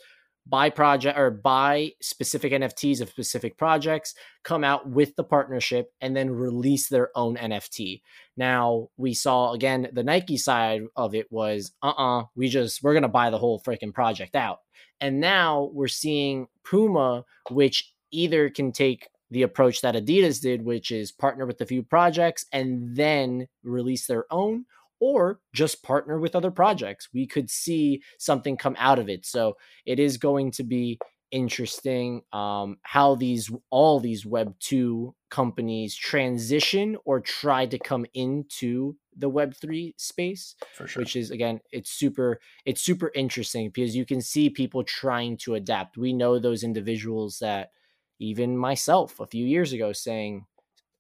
buy 0.50 0.70
project 0.70 1.18
or 1.18 1.32
buy 1.32 1.91
specific 2.01 2.51
nfts 2.53 3.01
of 3.01 3.10
specific 3.10 3.58
projects 3.58 4.15
come 4.44 4.63
out 4.63 4.89
with 4.89 5.15
the 5.15 5.24
partnership 5.24 5.91
and 6.01 6.15
then 6.15 6.29
release 6.29 6.89
their 6.89 7.10
own 7.15 7.36
nft 7.38 8.01
now 8.38 8.88
we 8.98 9.13
saw 9.13 9.53
again 9.53 9.88
the 9.94 10.03
nike 10.03 10.38
side 10.38 10.82
of 10.96 11.13
it 11.13 11.32
was 11.32 11.72
uh-uh 11.84 12.24
we 12.36 12.48
just 12.50 12.82
we're 12.84 13.00
to 13.01 13.08
buy 13.08 13.29
the 13.29 13.38
whole 13.38 13.60
freaking 13.60 13.94
project 13.94 14.36
out. 14.36 14.60
And 15.01 15.20
now 15.20 15.70
we're 15.74 15.88
seeing 15.88 16.48
Puma, 16.63 17.24
which 17.50 17.94
either 18.12 18.50
can 18.50 18.72
take 18.72 19.10
the 19.32 19.44
approach 19.44 19.82
that 19.82 19.96
Adidas 19.96 20.41
did, 20.41 20.63
which 20.63 20.91
is 20.91 21.12
partner 21.12 21.46
with 21.46 21.62
a 21.62 21.65
few 21.65 21.84
projects 21.84 22.46
and 22.51 22.96
then 22.96 23.48
release 23.63 24.08
their 24.08 24.25
own, 24.32 24.65
or 25.00 25.39
just 25.53 25.84
partner 25.84 26.20
with 26.20 26.36
other 26.36 26.51
projects. 26.51 27.10
We 27.13 27.27
could 27.27 27.50
see 27.50 28.01
something 28.18 28.58
come 28.58 28.75
out 28.77 29.00
of 29.00 29.10
it. 29.10 29.25
So 29.25 29.58
it 29.86 30.00
is 30.00 30.18
going 30.18 30.51
to 30.51 30.63
be 30.63 31.00
interesting 31.32 32.22
um, 32.34 32.77
how 32.82 33.15
these 33.15 33.51
all 33.70 34.00
these 34.00 34.25
Web 34.25 34.56
two 34.60 35.13
companies 35.29 35.96
transition 35.96 36.98
or 37.06 37.20
try 37.20 37.65
to 37.68 37.77
come 37.77 38.06
into 38.13 38.96
the 39.15 39.29
Web 39.29 39.53
three 39.56 39.94
space 39.98 40.56
for 40.75 40.88
sure 40.88 41.01
which 41.01 41.15
is 41.15 41.29
again 41.29 41.60
it's 41.72 41.91
super 41.91 42.39
it's 42.65 42.82
super 42.82 43.12
interesting 43.13 43.70
because 43.70 43.96
you 43.96 44.06
can 44.06 44.22
see 44.22 44.50
people 44.50 44.84
trying 44.84 45.38
to 45.38 45.56
adapt 45.56 45.98
we 45.98 46.13
know 46.13 46.39
those 46.39 46.63
individuals 46.63 47.38
that 47.39 47.72
even 48.20 48.58
myself 48.58 49.20
a 49.20 49.27
few 49.27 49.46
years 49.46 49.72
ago 49.72 49.94
saying 49.94 50.46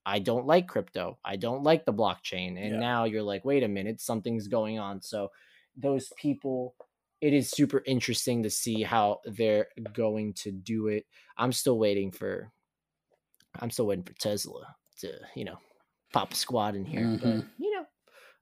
i 0.05 0.19
don't 0.19 0.45
like 0.45 0.67
crypto 0.67 1.17
i 1.25 1.35
don't 1.35 1.63
like 1.63 1.85
the 1.85 1.93
blockchain 1.93 2.57
and 2.61 2.73
Yeah. 2.73 2.79
now 2.79 3.03
you're 3.05 3.23
like 3.23 3.45
wait 3.45 3.63
a 3.63 3.67
minute 3.67 4.01
something's 4.01 4.47
going 4.47 4.79
on 4.79 5.01
so 5.01 5.29
those 5.75 6.11
people 6.17 6.75
it 7.21 7.33
is 7.33 7.49
super 7.51 7.83
interesting 7.85 8.43
to 8.43 8.49
see 8.49 8.81
how 8.81 9.19
they're 9.25 9.67
going 9.93 10.33
to 10.33 10.51
do 10.51 10.87
it 10.87 11.05
i'm 11.37 11.51
still 11.51 11.77
waiting 11.77 12.11
for 12.11 12.51
i'm 13.59 13.69
still 13.71 13.87
waiting 13.87 14.03
for 14.05 14.13
tesla 14.13 14.75
to 14.99 15.11
you 15.35 15.45
know 15.45 15.57
pop 16.13 16.31
a 16.33 16.35
squad 16.35 16.75
in 16.75 16.85
here 16.85 17.17
but 17.21 17.29
Mhm. 17.29 17.47
you 17.57 17.73
know 17.75 17.85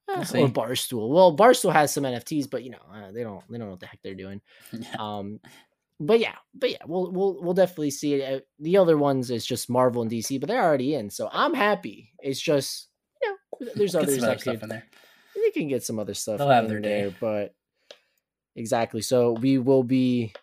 We'll 0.10 0.20
uh, 0.46 0.46
or 0.46 0.48
Barstool. 0.48 1.10
Well, 1.10 1.36
Barstool 1.36 1.74
has 1.74 1.94
some 1.94 2.06
NFTs, 2.06 2.50
but 2.50 2.64
you 2.64 2.70
know 2.72 2.78
uh, 2.90 3.12
they 3.12 3.24
don't 3.24 3.44
they 3.50 3.58
don't 3.58 3.68
know 3.68 3.72
what 3.72 3.82
the 3.82 3.88
heck 3.88 4.02
they're 4.02 4.16
doing. 4.16 4.40
Yeah. 4.72 4.96
Um, 4.98 5.42
but 6.00 6.20
yeah, 6.20 6.36
but 6.54 6.72
yeah, 6.72 6.84
we'll 6.86 7.12
we'll 7.12 7.42
we'll 7.42 7.54
definitely 7.54 7.92
see 7.92 8.16
it. 8.16 8.34
Uh, 8.36 8.40
The 8.60 8.78
other 8.78 8.98
ones 8.98 9.32
is 9.32 9.46
just 9.46 9.70
Marvel 9.70 10.02
and 10.02 10.12
DC, 10.12 10.40
but 10.40 10.48
they're 10.48 10.64
already 10.64 10.94
in, 10.96 11.10
so 11.10 11.30
I'm 11.32 11.54
happy. 11.54 12.12
It's 12.20 12.40
just 12.42 12.88
you 13.22 13.30
know 13.30 13.72
there's 13.76 13.96
others 13.96 14.18
other 14.18 14.28
that 14.28 14.42
stuff 14.42 14.54
could 14.56 14.64
in 14.64 14.70
there 14.70 14.84
they 15.36 15.52
can 15.52 15.68
get 15.68 15.84
some 15.84 16.00
other 16.00 16.14
stuff 16.14 16.40
They'll 16.40 16.50
have 16.50 16.66
in 16.66 16.70
their 16.70 16.80
day. 16.80 17.02
there, 17.04 17.14
but 17.20 17.56
exactly. 18.56 19.02
So 19.02 19.34
we 19.34 19.58
will 19.58 19.84
be 19.84 20.34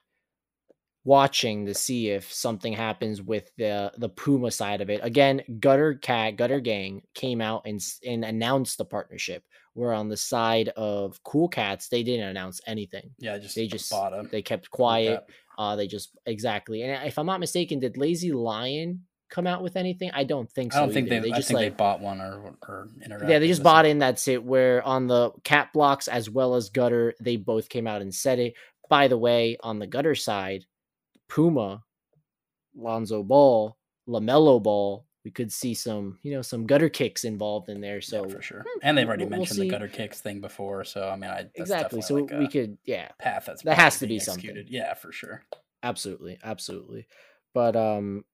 watching 1.04 1.66
to 1.66 1.74
see 1.74 2.08
if 2.08 2.32
something 2.32 2.72
happens 2.72 3.20
with 3.22 3.50
the 3.56 3.92
the 3.98 4.08
Puma 4.08 4.50
side 4.50 4.80
of 4.80 4.90
it. 4.90 5.00
Again, 5.02 5.42
Gutter 5.60 5.94
Cat, 5.94 6.36
Gutter 6.36 6.60
Gang 6.60 7.02
came 7.14 7.40
out 7.40 7.62
and 7.66 7.80
and 8.06 8.24
announced 8.24 8.78
the 8.78 8.84
partnership. 8.84 9.44
Where 9.74 9.92
on 9.92 10.08
the 10.08 10.16
side 10.16 10.68
of 10.76 11.20
Cool 11.24 11.48
Cats, 11.48 11.88
they 11.88 12.04
didn't 12.04 12.28
announce 12.28 12.60
anything. 12.66 13.10
yeah 13.18 13.38
just 13.38 13.56
They 13.56 13.66
just 13.66 13.90
bought 13.90 14.12
them 14.12 14.28
they 14.30 14.40
kept 14.42 14.70
quiet. 14.70 15.24
Uh, 15.58 15.76
they 15.76 15.86
just 15.86 16.16
exactly. 16.26 16.82
And 16.82 17.06
if 17.06 17.18
I'm 17.18 17.26
not 17.26 17.40
mistaken, 17.40 17.80
did 17.80 17.96
Lazy 17.96 18.32
Lion 18.32 19.04
come 19.30 19.46
out 19.48 19.62
with 19.62 19.76
anything? 19.76 20.10
I 20.14 20.24
don't 20.24 20.50
think 20.50 20.72
so. 20.72 20.78
i 20.78 20.82
don't 20.82 20.92
think 20.92 21.10
either. 21.10 21.22
they, 21.22 21.32
i 21.32 21.36
just 21.36 21.48
think 21.48 21.58
like 21.58 21.72
they 21.72 21.76
bought 21.76 22.00
one 22.00 22.20
or 22.20 22.56
or 22.68 22.88
yeah, 23.28 23.40
they 23.40 23.48
just 23.48 23.62
bought 23.62 23.84
in. 23.84 23.98
That's 23.98 24.28
it. 24.28 24.42
Where 24.44 24.82
on 24.86 25.08
the 25.08 25.32
CatBlox 25.42 26.08
as 26.08 26.30
well 26.30 26.54
as 26.54 26.70
gutter, 26.70 27.14
they 27.20 27.36
both 27.36 27.68
came 27.68 27.86
out 27.86 28.00
and 28.00 28.14
said 28.14 28.38
it. 28.38 28.54
By 28.88 29.08
the 29.08 29.18
way, 29.18 29.56
on 29.60 29.78
the 29.78 29.86
gutter 29.86 30.14
side, 30.14 30.66
Puma, 31.34 31.82
Lonzo 32.76 33.22
Ball, 33.24 33.76
Lamelo 34.08 34.62
Ball, 34.62 35.04
we 35.24 35.30
could 35.32 35.50
see 35.50 35.74
some, 35.74 36.18
you 36.22 36.32
know, 36.32 36.42
some 36.42 36.64
gutter 36.66 36.88
kicks 36.88 37.24
involved 37.24 37.68
in 37.70 37.80
there. 37.80 37.96
Yeah, 37.96 38.00
So 38.02 38.28
for 38.28 38.40
sure 38.42 38.64
and 38.82 38.96
they've 38.96 39.06
already 39.08 39.24
we'll- 39.24 39.38
mentioned 39.38 39.56
see. 39.56 39.62
the 39.64 39.70
gutter 39.70 39.88
kicks 39.88 40.20
thing 40.20 40.40
before 40.40 40.84
so 40.84 41.08
i 41.08 41.16
mean 41.16 41.30
i 41.30 41.42
that's 41.42 41.50
exactly. 41.56 42.02
So 42.02 42.14
like 42.16 42.30
we 42.38 42.44
a 42.44 42.48
could, 42.48 42.78
yeah, 42.84 43.08
path 43.18 43.44
that's 43.46 43.62
that 43.62 43.76
has 43.78 43.98
to 43.98 44.06
be 44.06 44.10
being 44.10 44.20
something. 44.20 44.64
yeah 44.68 44.94
for 44.94 45.10
sure 45.12 45.44
absolutely, 45.82 46.38
absolutely. 46.44 47.06
But 47.52 47.74
um, 47.76 48.24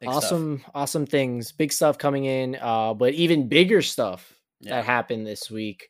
Big 0.00 0.10
stuff. 0.10 0.24
awesome, 0.24 0.64
awesome 0.74 1.06
things, 1.06 1.52
big 1.52 1.72
stuff 1.72 1.96
coming 1.98 2.24
in. 2.24 2.56
Uh, 2.60 2.92
but 2.94 3.14
even 3.14 3.48
bigger 3.48 3.82
stuff 3.82 4.34
Yeah. 4.60 4.76
that 4.76 4.84
happened 4.84 5.26
this 5.26 5.50
week 5.50 5.88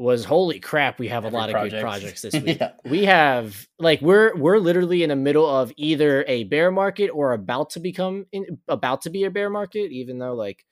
was 0.00 0.24
holy 0.24 0.60
crap 0.60 0.98
we 0.98 1.08
have 1.08 1.24
Every 1.24 1.36
a 1.36 1.40
lot 1.40 1.50
of 1.54 1.70
good 1.70 1.80
projects 1.80 2.22
this 2.22 2.34
week 2.42 2.58
Yeah. 2.60 2.72
we 2.84 3.04
have 3.06 3.66
like 3.78 4.00
we're 4.00 4.36
we're 4.36 4.58
literally 4.58 5.02
in 5.02 5.08
the 5.08 5.16
middle 5.16 5.46
of 5.48 5.72
either 5.76 6.24
a 6.28 6.44
bear 6.44 6.70
market 6.70 7.08
or 7.08 7.32
about 7.32 7.70
to 7.70 7.80
become 7.80 8.26
in, 8.32 8.58
about 8.68 9.02
to 9.02 9.10
be 9.10 9.24
a 9.24 9.30
bear 9.30 9.50
market 9.50 9.90
even 9.90 10.18
though 10.18 10.34
like 10.34 10.64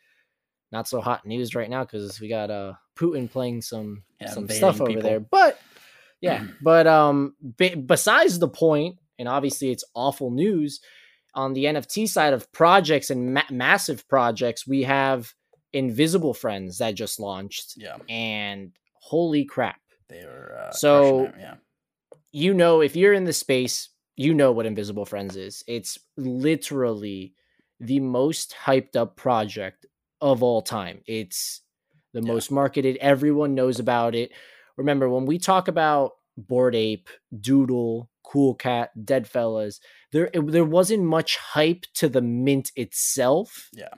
not 0.72 0.86
so 0.88 1.00
hot 1.00 1.26
news 1.26 1.54
right 1.54 1.68
now 1.68 1.82
because 1.84 2.20
we 2.20 2.28
got 2.28 2.50
uh 2.50 2.74
putin 2.96 3.28
playing 3.30 3.62
some 3.62 4.02
Yeah, 4.20 4.30
some 4.30 4.48
stuff 4.48 4.80
over 4.80 4.86
people. 4.90 5.02
there 5.02 5.20
but 5.20 5.58
yeah. 6.22 6.44
But 6.62 6.86
um, 6.86 7.34
be, 7.58 7.74
besides 7.74 8.38
the 8.38 8.48
point, 8.48 8.96
and 9.18 9.28
obviously 9.28 9.70
it's 9.70 9.84
awful 9.94 10.30
news 10.30 10.80
on 11.34 11.52
the 11.52 11.64
NFT 11.64 12.08
side 12.08 12.32
of 12.32 12.50
projects 12.52 13.10
and 13.10 13.34
ma- 13.34 13.42
massive 13.50 14.08
projects. 14.08 14.66
We 14.66 14.84
have 14.84 15.34
Invisible 15.74 16.32
Friends 16.32 16.78
that 16.78 16.94
just 16.94 17.20
launched, 17.20 17.74
Yeah, 17.76 17.96
and 18.08 18.72
holy 19.10 19.44
crap! 19.44 19.80
they 20.08 20.24
were. 20.24 20.56
Uh, 20.58 20.72
So- 20.72 21.32
yeah, 21.38 21.56
you 22.32 22.52
know 22.54 22.80
if 22.80 22.94
you're 22.96 23.12
in 23.14 23.24
the 23.24 23.32
space 23.32 23.88
you 24.16 24.32
know 24.34 24.50
what 24.52 24.66
invisible 24.66 25.04
friends 25.04 25.36
is 25.36 25.62
it's 25.66 25.98
literally 26.16 27.34
the 27.80 28.00
most 28.00 28.54
hyped 28.64 28.96
up 28.96 29.16
project 29.16 29.84
of 30.20 30.42
all 30.42 30.62
time 30.62 31.00
it's 31.06 31.60
the 32.14 32.20
Yeah. 32.22 32.32
most 32.32 32.50
marketed 32.50 32.96
everyone 33.00 33.54
knows 33.54 33.78
about 33.78 34.14
it 34.14 34.32
remember 34.76 35.08
when 35.08 35.26
we 35.26 35.38
talk 35.38 35.68
about 35.68 36.12
Bored 36.36 36.74
Ape 36.74 37.08
doodle 37.40 38.08
cool 38.22 38.54
cat 38.54 38.90
dead 39.04 39.26
fellas 39.28 39.80
there 40.12 40.30
it, 40.32 40.40
there 40.50 40.64
wasn't 40.64 41.02
much 41.04 41.36
hype 41.36 41.84
to 41.94 42.08
the 42.08 42.22
mint 42.22 42.70
itself 42.76 43.68
Yeah. 43.72 43.94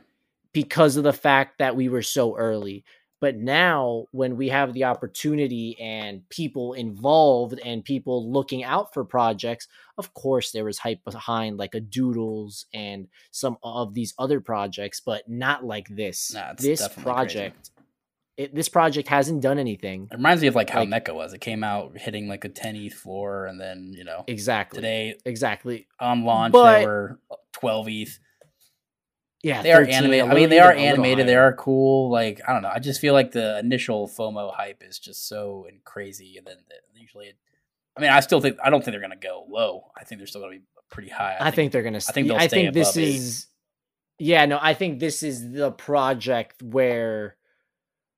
because 0.52 0.96
of 0.96 1.04
the 1.04 1.12
fact 1.12 1.58
that 1.58 1.76
we 1.76 1.88
were 1.88 2.02
so 2.02 2.36
early 2.36 2.84
but 3.20 3.36
now, 3.36 4.06
when 4.12 4.36
we 4.36 4.48
have 4.50 4.72
the 4.74 4.84
opportunity 4.84 5.76
and 5.80 6.28
people 6.28 6.72
involved 6.74 7.58
and 7.64 7.84
people 7.84 8.30
looking 8.30 8.62
out 8.64 8.94
for 8.94 9.04
projects, 9.04 9.66
of 9.96 10.14
course, 10.14 10.52
there 10.52 10.64
was 10.64 10.78
hype 10.78 11.02
behind 11.04 11.56
like 11.58 11.74
a 11.74 11.80
Doodles 11.80 12.66
and 12.72 13.08
some 13.30 13.56
of 13.62 13.94
these 13.94 14.14
other 14.18 14.40
projects, 14.40 15.00
but 15.00 15.28
not 15.28 15.64
like 15.64 15.88
this. 15.88 16.32
Nah, 16.32 16.52
this 16.56 16.86
project, 16.88 17.70
it, 18.36 18.54
this 18.54 18.68
project 18.68 19.08
hasn't 19.08 19.40
done 19.42 19.58
anything. 19.58 20.08
it 20.12 20.16
reminds 20.16 20.40
me 20.42 20.46
of 20.48 20.54
like 20.54 20.70
how 20.70 20.80
Like- 20.80 20.88
Mecca 20.88 21.12
was. 21.12 21.32
It 21.32 21.40
came 21.40 21.64
out 21.64 21.98
hitting 21.98 22.28
like 22.28 22.44
a 22.44 22.48
10 22.48 22.76
ETH 22.76 22.94
floor, 22.94 23.46
and 23.46 23.60
then 23.60 23.92
you 23.96 24.04
know 24.04 24.22
Exactly. 24.28 24.76
today 24.76 25.16
Exactly. 25.24 25.88
on 25.98 26.24
launch 26.24 26.52
But- 26.52 26.78
they 26.80 26.86
were 26.86 27.18
12 27.54 27.88
ETH. 27.88 28.18
Yeah. 29.42 29.62
They 29.62 29.72
are 29.72 29.84
13, 29.84 29.94
a 29.94 29.96
animated. 29.96 30.30
I 30.30 30.34
mean, 30.34 30.48
they 30.48 30.58
are 30.60 30.72
even 30.72 30.78
a 30.78 30.88
little 30.90 31.04
animated. 31.04 31.28
They 31.28 31.36
are 31.36 31.52
cool. 31.52 32.10
Like 32.10 32.40
I 32.46 32.52
don't 32.52 32.62
know. 32.62 32.70
I 32.74 32.78
just 32.80 33.00
feel 33.00 33.14
like 33.14 33.32
the 33.32 33.58
initial 33.58 34.08
FOMO 34.08 34.52
hype 34.54 34.82
is 34.86 34.98
just 34.98 35.28
so 35.28 35.66
and 35.68 35.82
crazy, 35.84 36.36
and 36.38 36.46
then 36.46 36.56
the, 36.68 37.00
usually, 37.00 37.26
it, 37.26 37.36
I 37.96 38.00
mean, 38.00 38.10
I 38.10 38.20
still 38.20 38.40
think 38.40 38.58
I 38.62 38.70
don't 38.70 38.84
think 38.84 38.92
they're 38.92 39.00
gonna 39.00 39.16
go 39.16 39.44
low. 39.48 39.84
I 39.96 40.04
think 40.04 40.18
they're 40.18 40.26
still 40.26 40.40
gonna 40.40 40.54
be 40.56 40.62
pretty 40.90 41.10
high. 41.10 41.36
I, 41.38 41.50
think, 41.50 41.72
they're 41.72 41.82
gonna. 41.82 41.98
I 41.98 42.12
think 42.12 42.28
they'll 42.28 42.36
I 42.36 42.48
think 42.48 42.74
this 42.74 42.96
above 42.96 43.04
eight. 43.04 43.14
is. 43.16 43.46
Yeah, 44.20 44.46
no, 44.46 44.58
I 44.60 44.74
think 44.74 44.98
this 44.98 45.22
is 45.22 45.52
the 45.52 45.70
project 45.70 46.60
where, 46.60 47.36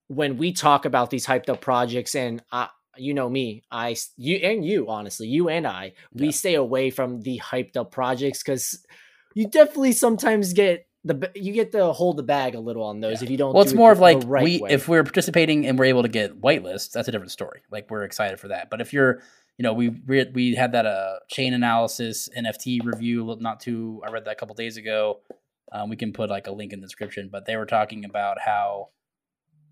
when 0.09 0.39
we 0.39 0.53
talk 0.53 0.87
about 0.87 1.11
these 1.11 1.27
hyped 1.27 1.51
up 1.51 1.61
projects, 1.61 2.15
and 2.15 2.43
I, 2.51 2.69
you 2.97 3.13
know 3.13 3.29
me, 3.29 3.65
I, 3.71 3.97
you 4.17 4.37
and 4.37 4.65
you, 4.65 4.89
honestly, 4.89 5.29
you 5.29 5.51
and 5.51 5.67
I, 5.67 5.93
we 6.15 6.27
Yeah. 6.27 6.31
stay 6.33 6.55
away 6.55 6.89
from 6.91 7.21
the 7.21 7.39
hyped 7.39 7.77
up 7.77 7.91
projects 7.91 8.43
because 8.43 8.83
you 9.35 9.47
definitely 9.47 9.93
sometimes 9.93 10.55
get 10.55 10.87
the 11.05 11.31
you 11.35 11.53
get 11.53 11.73
to 11.73 11.93
hold 11.93 12.17
the 12.19 12.23
bag 12.23 12.55
a 12.55 12.61
little 12.61 12.83
on 12.85 13.01
those 13.01 13.21
Yeah. 13.21 13.25
if 13.27 13.31
you 13.31 13.37
don't. 13.39 13.55
Well, 13.55 13.63
it's 13.63 13.73
do 13.73 13.77
it 13.77 13.79
more 13.79 13.89
the- 13.91 13.93
of 13.93 14.01
like 14.01 14.19
right 14.27 14.45
we 14.45 14.61
way. 14.61 14.71
if 14.71 14.87
we're 14.89 15.03
participating 15.05 15.67
and 15.67 15.79
we're 15.79 15.87
able 15.87 16.03
to 16.03 16.09
get 16.09 16.41
whitelists, 16.41 16.91
that's 16.93 17.09
a 17.09 17.13
different 17.13 17.33
story. 17.33 17.63
Like 17.71 17.91
we're 17.91 18.05
excited 18.05 18.39
for 18.39 18.49
that. 18.49 18.69
But 18.71 18.81
if 18.83 18.93
you're, 18.93 19.23
you 19.57 19.63
know, 19.63 19.73
we 19.73 19.89
re- 20.07 20.31
we 20.35 20.55
had 20.55 20.73
that 20.73 20.85
uh 20.87 21.15
Chainalysis 21.35 22.29
NFT 22.37 22.81
review 22.85 23.37
not 23.41 23.61
too. 23.61 24.03
I 24.07 24.11
read 24.11 24.25
that 24.27 24.33
a 24.33 24.35
couple 24.35 24.55
days 24.55 24.77
ago. 24.77 25.21
Um, 25.73 25.89
we 25.89 25.97
can 25.97 26.13
put 26.13 26.31
like 26.31 26.47
a 26.47 26.53
link 26.53 26.73
in 26.73 26.81
the 26.81 26.87
description, 26.87 27.29
but 27.31 27.47
they 27.47 27.57
were 27.57 27.65
talking 27.67 28.05
about 28.05 28.39
how, 28.41 28.89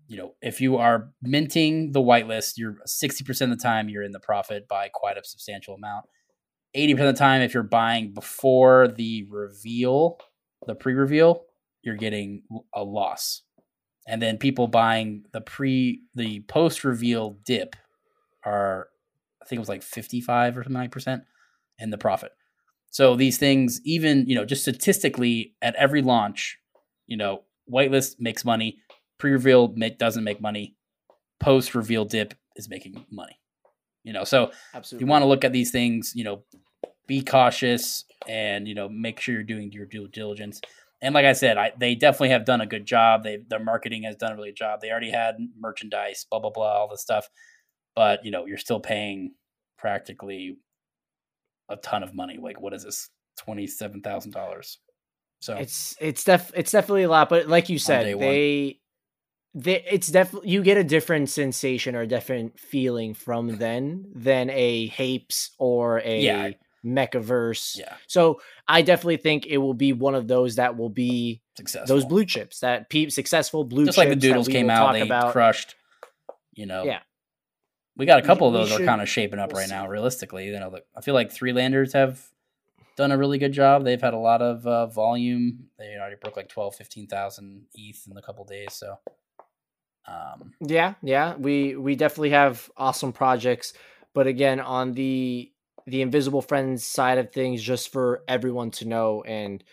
you 0.07 0.15
know, 0.17 0.33
if 0.41 0.61
you 0.61 0.77
are 0.77 1.11
minting 1.21 1.91
the 1.91 1.99
whitelist, 2.01 2.53
you're 2.57 2.77
sixty 2.85 3.23
percent 3.23 3.51
of 3.51 3.57
the 3.59 3.61
time 3.63 3.89
you're 3.89 4.03
in 4.03 4.13
the 4.13 4.19
profit 4.19 4.67
by 4.67 4.89
quite 4.91 5.17
a 5.17 5.23
substantial 5.23 5.75
amount. 5.75 6.05
Eighty 6.73 6.93
percent 6.93 7.09
of 7.09 7.15
the 7.15 7.19
time, 7.19 7.41
if 7.41 7.53
you're 7.53 7.63
buying 7.63 8.13
before 8.13 8.87
the 8.87 9.25
reveal, 9.29 10.17
the 10.65 10.75
pre-reveal, 10.75 11.43
you're 11.81 11.95
getting 11.95 12.43
a 12.73 12.83
loss. 12.83 13.43
And 14.07 14.21
then 14.21 14.37
people 14.37 14.67
buying 14.67 15.25
the 15.31 15.41
pre 15.41 16.01
the 16.15 16.41
post 16.41 16.83
reveal 16.83 17.37
dip 17.45 17.75
are 18.43 18.87
I 19.41 19.45
think 19.45 19.57
it 19.57 19.61
was 19.61 19.69
like 19.69 19.83
55 19.83 20.57
or 20.57 20.63
something 20.63 20.81
like 20.81 20.91
percent 20.91 21.23
in 21.77 21.89
the 21.89 21.97
profit. 21.97 22.31
So 22.91 23.15
these 23.15 23.37
things, 23.37 23.81
even 23.83 24.25
you 24.27 24.35
know, 24.35 24.45
just 24.45 24.63
statistically 24.63 25.53
at 25.61 25.75
every 25.75 26.01
launch, 26.01 26.57
you 27.07 27.17
know, 27.17 27.43
whitelist 27.71 28.15
makes 28.19 28.43
money, 28.43 28.79
pre-reveal 29.19 29.73
make, 29.75 29.99
doesn't 29.99 30.23
make 30.23 30.41
money, 30.41 30.75
post 31.39 31.75
reveal 31.75 32.05
dip 32.05 32.33
is 32.55 32.67
making 32.69 33.05
money. 33.11 33.39
You 34.03 34.13
know, 34.13 34.23
so 34.23 34.51
absolutely 34.73 35.05
you 35.05 35.09
want 35.09 35.21
to 35.21 35.27
look 35.27 35.43
at 35.43 35.53
these 35.53 35.71
things, 35.71 36.13
you 36.15 36.23
know, 36.23 36.43
be 37.09 37.23
cautious 37.23 38.05
and 38.27 38.67
you 38.67 38.75
know 38.75 38.87
make 38.87 39.19
sure 39.19 39.33
you're 39.33 39.43
doing 39.43 39.71
your 39.73 39.87
due 39.87 40.07
diligence. 40.07 40.61
And 41.01 41.15
like 41.15 41.25
I 41.25 41.33
said, 41.33 41.57
I, 41.57 41.71
they 41.77 41.95
definitely 41.95 42.29
have 42.29 42.45
done 42.45 42.61
a 42.61 42.65
good 42.65 42.85
job. 42.85 43.23
They 43.23 43.39
their 43.49 43.59
marketing 43.59 44.03
has 44.03 44.15
done 44.15 44.31
a 44.31 44.35
really 44.35 44.49
good 44.49 44.57
job. 44.57 44.79
They 44.79 44.91
already 44.91 45.09
had 45.09 45.35
merchandise, 45.59 46.25
blah 46.29 46.39
blah 46.39 46.51
blah, 46.51 46.77
all 46.77 46.87
this 46.87 47.01
stuff. 47.01 47.27
But 47.95 48.23
you 48.23 48.31
know, 48.31 48.45
you're 48.45 48.57
still 48.57 48.79
paying 48.79 49.33
practically 49.77 50.57
a 51.67 51.77
ton 51.77 52.03
of 52.03 52.13
money. 52.13 52.37
Like 52.39 52.61
what 52.61 52.73
is 52.73 52.83
this? 52.83 53.09
Twenty 53.37 53.65
seven 53.67 54.01
thousand 54.01 54.31
dollars. 54.31 54.77
So 55.41 55.57
It's 55.57 55.97
it's 55.99 56.23
def 56.23 56.51
it's 56.55 56.71
definitely 56.71 57.03
a 57.03 57.09
lot, 57.09 57.29
but 57.29 57.47
like 57.47 57.69
you 57.69 57.79
said, 57.79 58.05
they 58.19 58.79
they 59.55 59.83
it's 59.89 60.09
definitely 60.09 60.49
you 60.49 60.61
get 60.61 60.77
a 60.77 60.83
different 60.83 61.29
sensation 61.29 61.95
or 61.95 62.01
a 62.01 62.07
different 62.07 62.59
feeling 62.59 63.13
from 63.15 63.57
then 63.57 64.05
than 64.13 64.49
a 64.51 64.89
Hapes 64.89 65.51
or 65.57 66.01
a 66.01 66.19
Yeah. 66.19 66.51
Mechaverse. 66.85 67.77
yeah, 67.77 67.95
So 68.07 68.41
I 68.67 68.81
definitely 68.81 69.17
think 69.17 69.45
it 69.45 69.57
will 69.57 69.73
be 69.73 69.93
one 69.93 70.15
of 70.15 70.27
those 70.27 70.55
that 70.55 70.77
will 70.77 70.89
be 70.89 71.41
successful. 71.57 71.95
those 71.95 72.05
blue 72.05 72.25
chips 72.25 72.59
that 72.61 72.89
pe- 72.89 73.09
successful 73.09 73.63
blue 73.63 73.85
just 73.85 73.95
chips 73.97 74.07
like 74.07 74.09
the 74.09 74.15
doodles 74.15 74.47
came 74.47 74.69
out, 74.69 74.93
they 74.93 75.01
about. 75.01 75.31
crushed. 75.33 75.75
You 76.53 76.65
know, 76.65 76.83
Yeah. 76.83 76.99
we 77.97 78.05
got 78.05 78.19
a 78.19 78.21
We- 78.21 78.27
couple 78.27 78.47
of 78.47 78.53
those 78.53 78.71
are 78.71 78.83
kind 78.85 79.01
of 79.01 79.09
shaping 79.09 79.39
up 79.39 79.51
we'll 79.53 79.61
right 79.61 79.69
now. 79.69 79.87
Realistically, 79.87 80.47
you 80.47 80.59
know, 80.59 80.77
I 80.95 81.01
feel 81.01 81.13
like 81.13 81.31
three 81.31 81.51
landers 81.53 81.93
have 81.93 82.21
done 82.95 83.11
a 83.11 83.17
really 83.17 83.37
good 83.37 83.53
job. 83.53 83.83
They've 83.85 84.01
had 84.01 84.13
a 84.13 84.17
lot 84.17 84.41
of 84.41 84.65
uh, 84.67 84.87
volume. 84.87 85.69
They 85.77 85.95
already 85.95 86.15
broke 86.21 86.35
like 86.35 86.49
12, 86.49 86.75
15,000 86.75 87.65
ETH 87.73 88.07
in 88.09 88.17
a 88.17 88.21
couple 88.21 88.43
days. 88.45 88.73
So, 88.73 88.97
um, 90.07 90.53
Yeah, 90.59 90.95
yeah, 91.03 91.35
we 91.35 91.75
we 91.75 91.95
definitely 91.95 92.31
have 92.31 92.69
awesome 92.77 93.13
projects, 93.13 93.73
but 94.13 94.27
again, 94.27 94.59
on 94.59 94.93
the 94.93 95.51
the 95.89 96.01
Invisible 96.01 96.41
Friends 96.41 96.85
side 96.85 97.17
of 97.17 97.31
things, 97.31 97.61
just 97.61 97.91
for 97.91 98.23
everyone 98.27 98.71
to 98.71 98.87
know, 98.87 99.23
and 99.23 99.63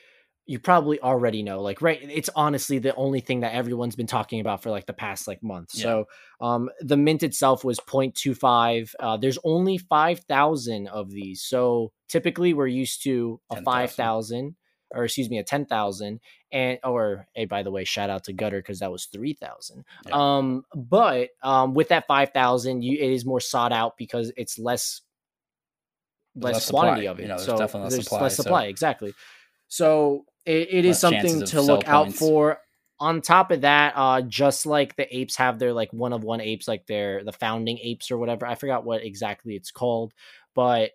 you 0.47 0.61
probably 0.61 1.01
already 1.01 1.43
know, 1.43 1.61
like 1.61 1.83
right, 1.83 1.99
it's 2.03 2.31
honestly 2.37 2.79
the 2.79 2.95
only 2.95 3.21
thing 3.21 3.41
that 3.41 3.53
everyone's 3.53 3.97
been 3.97 4.07
talking 4.07 4.41
about 4.41 4.63
for 4.63 4.71
like 4.71 4.87
the 4.87 4.93
past 4.93 5.27
like 5.27 5.43
month. 5.43 5.71
Yeah. 5.75 5.83
So, 5.83 6.05
um, 6.41 6.71
the 6.81 6.97
mint 6.97 7.25
itself 7.25 7.65
was 7.65 7.81
0.25. 7.81 8.95
Uh, 8.99 9.17
there's 9.17 9.39
only 9.45 9.79
five 9.79 10.21
thousand 10.21 10.87
of 10.89 11.11
these, 11.11 11.43
so 11.43 11.93
typically 12.09 12.55
we're 12.55 12.69
used 12.69 13.03
to 13.05 13.41
a 13.51 13.61
five 13.63 13.93
thousand. 13.93 14.55
Or 14.95 15.03
excuse 15.03 15.29
me, 15.29 15.39
a 15.39 15.43
ten 15.43 15.67
thousand, 15.67 16.21
and 16.53 16.79
or 16.85 17.27
hey, 17.35 17.47
by 17.47 17.65
the 17.65 17.73
way, 17.73 17.83
shout 17.83 18.09
out 18.09 18.23
to 18.25 18.33
Gutter 18.33 18.59
because 18.59 18.79
that 18.79 18.93
was 18.93 19.07
three 19.07 19.33
thousand. 19.33 19.85
Yeah. 20.07 20.13
Um, 20.15 20.63
but 20.77 21.31
um, 21.43 21.75
with 21.75 21.89
that 21.89 22.07
five 22.07 22.31
thousand, 22.31 22.83
you 22.83 22.97
it 22.97 23.11
is 23.11 23.27
more 23.27 23.41
sought 23.41 23.73
out 23.73 23.97
because 23.99 24.31
it's 24.37 24.61
less 24.61 25.01
less, 26.37 26.55
less 26.55 26.71
quantity 26.71 27.03
supply, 27.07 27.11
of 27.11 27.19
it. 27.19 27.23
you 27.23 27.29
know, 27.29 27.35
there's 27.37 27.47
so 27.47 27.59
definitely 27.59 27.85
less 27.85 27.93
there's 27.95 28.05
supply, 28.05 28.23
less 28.23 28.37
so- 28.37 28.57
exactly. 28.69 29.15
So 29.69 30.25
it, 30.45 30.69
it 30.71 30.85
is 30.85 30.99
something 30.99 31.45
to 31.45 31.61
look 31.61 31.89
out 31.89 32.13
for. 32.13 32.59
On 32.99 33.21
top 33.21 33.51
of 33.51 33.61
that, 33.61 33.93
uh, 33.95 34.23
just 34.23 34.65
like 34.65 34.97
the 34.97 35.15
apes 35.15 35.37
have 35.37 35.59
their 35.59 35.73
like 35.75 35.93
one 35.93 36.15
of 36.15 36.25
one 36.25 36.41
apes, 36.41 36.67
like 36.67 36.87
their 36.87 37.23
the 37.25 37.33
founding 37.33 37.79
apes 37.83 38.11
or 38.11 38.17
whatever. 38.17 38.47
I 38.47 38.55
forgot 38.55 38.85
what 38.87 39.05
exactly 39.05 39.55
it's 39.55 39.71
called, 39.71 40.15
but 40.55 40.93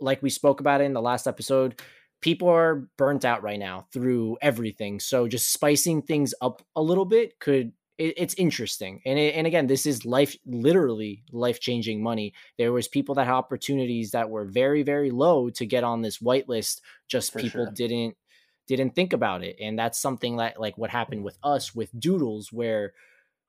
like 0.00 0.22
we 0.22 0.30
spoke 0.30 0.60
about 0.60 0.80
in 0.80 0.92
the 0.92 1.02
last 1.02 1.26
episode 1.26 1.80
people 2.20 2.48
are 2.48 2.88
burnt 2.96 3.24
out 3.24 3.42
right 3.42 3.58
now 3.58 3.86
through 3.92 4.38
everything. 4.40 4.98
So 4.98 5.28
just 5.28 5.52
spicing 5.52 6.00
things 6.00 6.32
up 6.40 6.62
a 6.74 6.80
little 6.80 7.04
bit 7.04 7.38
could 7.38 7.72
it, 7.98 8.14
it's 8.16 8.34
interesting 8.34 9.00
and 9.06 9.18
it, 9.18 9.34
and 9.34 9.46
again 9.46 9.66
this 9.66 9.86
is 9.86 10.04
life 10.04 10.36
literally 10.46 11.22
life 11.32 11.60
changing 11.60 12.02
money 12.02 12.32
there 12.58 12.72
was 12.72 12.88
people 12.88 13.14
that 13.14 13.26
had 13.26 13.34
opportunities 13.34 14.10
that 14.12 14.28
were 14.30 14.44
very 14.44 14.82
very 14.82 15.10
low 15.10 15.48
to 15.50 15.64
get 15.66 15.84
on 15.84 16.02
this 16.02 16.18
whitelist 16.18 16.80
just 17.08 17.32
For 17.32 17.40
people 17.40 17.64
sure. 17.66 17.72
didn't 17.72 18.16
didn't 18.66 18.94
think 18.94 19.12
about 19.12 19.44
it 19.44 19.56
and 19.60 19.78
that's 19.78 19.98
something 20.00 20.36
that 20.38 20.58
like 20.60 20.76
what 20.78 20.90
happened 20.90 21.22
with 21.24 21.38
us 21.44 21.74
with 21.74 21.90
doodles 21.98 22.52
where 22.52 22.94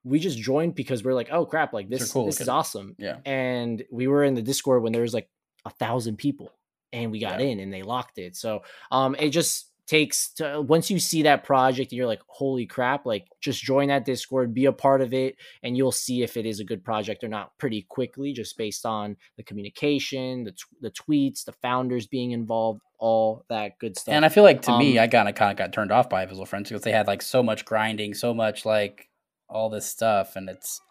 we 0.04 0.20
just 0.20 0.38
joined 0.38 0.76
because 0.76 1.04
we're 1.04 1.14
like 1.16 1.30
oh 1.32 1.46
crap 1.46 1.74
like 1.74 1.90
this 1.90 2.12
cool 2.12 2.26
this 2.28 2.42
is 2.42 2.50
awesome 2.50 2.96
Yeah. 3.00 3.18
and 3.26 3.84
we 3.92 4.08
were 4.08 4.24
in 4.24 4.36
the 4.36 4.42
discord 4.44 4.84
when 4.84 4.94
there 4.94 5.02
was 5.02 5.14
like 5.14 5.30
a 5.66 5.70
thousand 5.72 6.18
people 6.18 6.52
and 6.94 7.12
we 7.12 7.20
got 7.20 7.40
Yeah. 7.40 7.48
in 7.48 7.60
and 7.60 7.74
they 7.74 7.82
locked 7.82 8.20
it 8.20 8.36
so 8.36 8.62
um 8.92 9.16
it 9.18 9.30
just 9.30 9.72
takes 9.88 10.30
to 10.34 10.62
once 10.62 10.90
you 10.90 11.00
see 11.00 11.24
that 11.24 11.44
project 11.44 11.92
you're 11.92 12.08
like 12.08 12.22
holy 12.28 12.66
crap 12.66 13.06
like 13.06 13.28
just 13.40 13.62
join 13.62 13.88
that 13.90 14.04
discord 14.06 14.54
be 14.54 14.66
a 14.66 14.72
part 14.72 15.02
of 15.02 15.14
it 15.14 15.36
and 15.62 15.78
you'll 15.78 15.92
see 15.92 16.24
if 16.24 16.38
it 16.38 16.46
is 16.46 16.60
a 16.60 16.64
good 16.64 16.84
project 16.84 17.24
or 17.24 17.28
not 17.28 17.56
pretty 17.58 17.84
quickly 17.84 18.34
just 18.34 18.58
based 18.58 18.86
on 18.86 19.16
the 19.38 19.44
communication 19.44 20.44
the, 20.44 20.52
t- 20.52 20.64
the 20.82 20.92
tweets 20.92 21.46
the 21.46 21.52
founders 21.62 22.08
being 22.08 22.32
involved 22.32 22.82
all 22.98 23.44
that 23.50 23.78
good 23.78 23.98
stuff 23.98 24.14
And 24.14 24.26
I 24.26 24.30
feel 24.30 24.44
like 24.44 24.62
to 24.64 24.78
me, 24.78 24.98
Um, 24.98 25.04
I 25.04 25.08
kind 25.08 25.28
of 25.28 25.36
kind 25.36 25.52
of 25.52 25.58
got 25.58 25.74
turned 25.74 25.92
off 25.92 26.10
by 26.10 26.26
Visual 26.26 26.46
Friends 26.46 26.70
because 26.70 26.84
they 26.84 26.94
had 26.94 27.08
like 27.08 27.22
so 27.22 27.44
much 27.44 27.66
grinding, 27.66 28.14
so 28.14 28.34
much 28.34 28.66
like 28.66 29.10
all 29.50 29.70
this 29.70 29.86
stuff, 29.86 30.36
and 30.38 30.50
it's. 30.50 30.82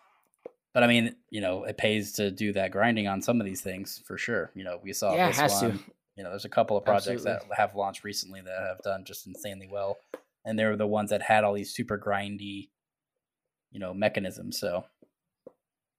But 0.74 0.82
I 0.82 0.86
mean, 0.86 1.16
you 1.30 1.40
know, 1.40 1.64
it 1.64 1.78
pays 1.78 2.12
to 2.12 2.30
do 2.30 2.52
that 2.52 2.72
grinding 2.72 3.08
on 3.08 3.22
some 3.22 3.40
of 3.40 3.46
these 3.46 3.62
things 3.62 4.02
for 4.04 4.18
sure. 4.18 4.50
You 4.54 4.64
know, 4.64 4.80
we 4.82 4.92
saw 4.92 5.14
yeah 5.14 5.26
it 5.26 5.28
this 5.30 5.40
has 5.40 5.62
one. 5.62 5.78
to 5.78 5.84
You 6.16 6.22
know, 6.22 6.30
there's 6.30 6.44
a 6.44 6.50
couple 6.50 6.76
of 6.76 6.84
projects 6.84 7.26
Absolutely. 7.26 7.48
that 7.48 7.58
have 7.58 7.74
launched 7.74 8.04
recently 8.04 8.40
that 8.40 8.66
have 8.66 8.82
done 8.82 9.04
just 9.04 9.26
insanely 9.26 9.68
well, 9.70 9.96
and 10.44 10.58
they 10.58 10.64
were 10.64 10.76
the 10.76 10.86
ones 10.86 11.10
that 11.10 11.22
had 11.22 11.44
all 11.44 11.54
these 11.54 11.74
super 11.74 11.98
grindy, 11.98 12.68
you 13.72 13.80
know, 13.80 13.92
mechanisms. 13.92 14.58
So 14.58 14.84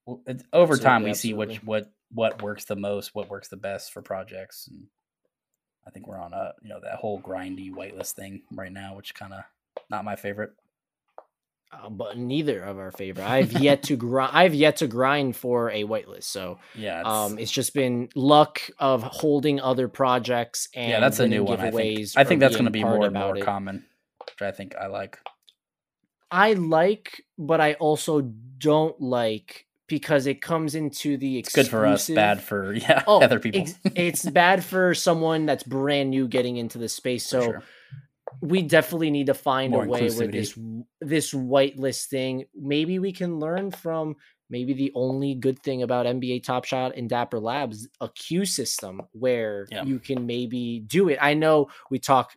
well, 0.06 0.21
it's, 0.25 0.43
over 0.54 0.78
time, 0.78 1.06
Absolutely, 1.06 1.10
we 1.10 1.15
see 1.15 1.34
which 1.34 1.63
what 1.63 1.91
what 2.12 2.41
works 2.41 2.65
the 2.65 2.75
most, 2.75 3.13
what 3.13 3.30
works 3.30 3.49
the 3.49 3.58
best 3.58 3.91
for 3.91 4.01
projects, 4.01 4.67
and 4.69 4.88
I 5.86 5.91
think 5.91 6.08
we're 6.08 6.19
on 6.19 6.34
a 6.34 6.54
you 6.62 6.69
know 6.69 6.80
that 6.82 6.95
whole 6.95 7.21
grindy 7.21 7.71
whitelist 7.71 8.13
thing 8.13 8.43
right 8.51 8.71
now, 8.71 8.95
which 8.95 9.13
kind 9.15 9.34
of 9.34 9.43
not 9.89 10.06
my 10.06 10.15
favorite. 10.15 10.54
Uh, 11.71 11.89
but 11.89 12.17
neither 12.17 12.62
of 12.62 12.78
our 12.78 12.91
favorite 12.91 13.25
i've 13.25 13.51
yet 13.54 13.84
to 13.84 13.95
grind 13.95 14.32
i've 14.36 14.54
yet 14.54 14.78
to 14.78 14.88
grind 14.88 15.36
for 15.36 15.69
a 15.71 15.84
whitelist 15.84 16.23
so 16.23 16.58
Yeah, 16.75 17.01
it's, 17.01 17.08
um 17.10 17.39
it's 17.39 17.51
just 17.51 17.73
been 17.73 18.10
luck 18.15 18.62
of 18.80 19.04
holding 19.04 19.60
other 19.60 19.88
projects 19.88 20.69
and 20.73 20.89
yeah, 20.89 20.99
that's 20.99 21.19
a 21.19 21.28
new 21.28 21.43
one. 21.43 21.60
I 21.60 21.71
think 21.71 22.08
I 22.15 22.23
think 22.23 22.39
that's 22.39 22.56
going 22.56 22.65
to 22.65 22.71
be 22.71 22.84
more 22.84 23.06
and 23.06 23.13
more 23.13 23.38
it. 23.38 23.43
common, 23.43 23.86
which 24.25 24.41
I 24.41 24.51
think 24.51 24.75
I 24.75 24.88
like. 24.88 25.19
I 26.32 26.54
like, 26.54 27.23
but 27.38 27.62
I 27.62 27.73
also 27.73 28.21
don't 28.21 28.99
like 28.99 29.65
because 29.88 30.25
it 30.25 30.41
comes 30.41 30.73
into 30.75 31.17
the 31.17 31.38
It's 31.39 31.54
good 31.54 31.67
for 31.67 31.86
us, 31.86 32.10
bad 32.10 32.41
for 32.41 32.73
yeah 32.86 33.04
Oh, 33.08 33.21
other 33.21 33.39
people. 33.39 33.62
ex- 33.62 33.80
it's 33.95 34.25
bad 34.30 34.63
for 34.63 34.93
someone 34.93 35.45
that's 35.45 35.63
brand 35.63 36.10
new 36.10 36.28
getting 36.28 36.58
into 36.58 36.78
the 36.78 36.89
space. 36.89 37.25
So 37.25 37.41
sure. 37.41 37.63
We 38.41 38.61
definitely 38.61 39.11
need 39.11 39.27
to 39.27 39.33
find 39.33 39.71
More 39.71 39.85
a 39.85 39.87
way 39.87 40.03
with 40.03 40.31
this 40.31 40.57
this 41.01 41.33
whitelist 41.33 42.05
thing. 42.07 42.45
Maybe 42.55 42.99
we 42.99 43.11
can 43.11 43.39
learn 43.39 43.71
from 43.71 44.15
maybe 44.49 44.73
the 44.73 44.91
only 44.95 45.35
good 45.35 45.61
thing 45.63 45.81
about 45.83 46.05
NBA 46.05 46.43
Top 46.43 46.65
Shot 46.65 46.95
and 46.95 47.09
Dapper 47.09 47.39
Labs 47.39 47.87
a 47.99 48.09
queue 48.09 48.45
system 48.45 49.01
where 49.11 49.67
Yeah. 49.71 49.83
you 49.83 49.99
can 49.99 50.25
maybe 50.25 50.81
do 50.85 51.09
it. 51.09 51.17
I 51.21 51.33
know 51.33 51.69
we 51.89 51.99
talk 51.99 52.35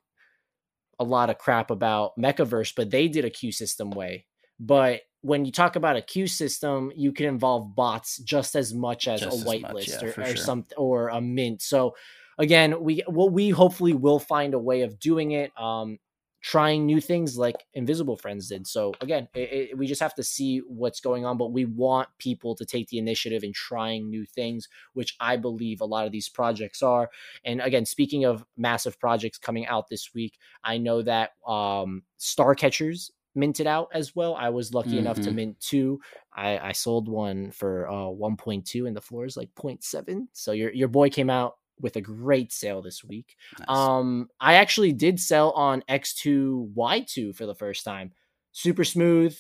a 0.98 1.04
lot 1.04 1.30
of 1.30 1.38
crap 1.38 1.70
about 1.70 2.16
Mechaverse, 2.18 2.74
but 2.74 2.90
they 2.90 3.08
did 3.08 3.24
a 3.24 3.30
queue 3.30 3.52
system 3.52 3.90
way. 3.90 4.26
But 4.58 5.02
when 5.20 5.44
you 5.44 5.52
talk 5.52 5.76
about 5.76 5.96
a 5.96 6.02
queue 6.02 6.26
system, 6.26 6.92
you 6.96 7.12
can 7.12 7.26
involve 7.26 7.74
bots 7.74 8.18
just 8.18 8.56
as 8.56 8.72
much 8.72 9.06
as 9.06 9.20
Just 9.20 9.42
a 9.42 9.44
whitelist 9.48 10.02
yeah, 10.02 10.08
or, 10.08 10.22
or 10.22 10.26
sure. 10.26 10.36
some 10.36 10.66
or 10.76 11.08
a 11.08 11.20
mint. 11.20 11.62
So 11.62 11.94
again, 12.38 12.82
we 12.82 13.02
well, 13.08 13.28
we 13.28 13.50
hopefully 13.50 13.94
will 13.94 14.18
find 14.18 14.54
a 14.54 14.58
way 14.58 14.82
of 14.82 14.98
doing 14.98 15.32
it. 15.32 15.52
Um, 15.60 15.98
trying 16.40 16.86
new 16.86 17.00
things 17.00 17.36
like 17.36 17.64
Invisible 17.74 18.16
Friends 18.16 18.48
did. 18.48 18.64
So 18.64 18.94
again, 19.00 19.26
it, 19.34 19.70
it, 19.72 19.78
we 19.78 19.88
just 19.88 20.00
have 20.00 20.14
to 20.14 20.22
see 20.22 20.58
what's 20.60 21.00
going 21.00 21.26
on, 21.26 21.36
but 21.36 21.50
we 21.50 21.64
want 21.64 22.08
people 22.18 22.54
to 22.54 22.64
take 22.64 22.88
the 22.88 22.98
initiative 22.98 23.42
in 23.42 23.52
trying 23.52 24.08
new 24.08 24.24
things, 24.24 24.68
which 24.92 25.16
I 25.18 25.36
believe 25.36 25.80
a 25.80 25.84
lot 25.84 26.06
of 26.06 26.12
these 26.12 26.28
projects 26.28 26.80
are. 26.80 27.10
And 27.44 27.60
again, 27.60 27.84
speaking 27.84 28.24
of 28.24 28.44
massive 28.56 29.00
projects 29.00 29.36
coming 29.36 29.66
out 29.66 29.88
this 29.88 30.14
week, 30.14 30.38
I 30.62 30.78
know 30.78 31.02
that 31.02 31.32
um, 31.46 32.04
Star 32.18 32.54
Catchers 32.54 33.10
minted 33.34 33.66
out 33.66 33.88
as 33.92 34.14
well. 34.14 34.36
I 34.36 34.48
was 34.50 34.72
lucky 34.72 34.98
enough 34.98 35.20
to 35.22 35.30
Mhm. 35.30 35.34
mint 35.34 35.60
two. 35.60 36.00
I, 36.32 36.58
I 36.58 36.72
sold 36.72 37.08
one 37.08 37.50
for 37.50 37.88
uh, 37.88 38.06
1.2 38.10 38.86
and 38.86 38.96
the 38.96 39.00
floor 39.00 39.24
is 39.24 39.36
like 39.36 39.50
0.7. 39.56 40.28
So 40.32 40.52
your 40.52 40.72
your 40.72 40.88
boy 40.88 41.10
came 41.10 41.30
out 41.30 41.56
with 41.80 41.96
a 41.96 42.00
great 42.00 42.52
sale 42.52 42.82
this 42.82 43.04
week. 43.04 43.36
Nice. 43.58 43.68
Um, 43.68 44.28
I 44.40 44.54
actually 44.54 44.92
did 44.92 45.20
sell 45.20 45.52
on 45.52 45.82
X2 45.88 46.74
Y2 46.74 47.34
for 47.34 47.46
the 47.46 47.54
first 47.54 47.84
time. 47.84 48.12
Super 48.52 48.84
smooth. 48.84 49.36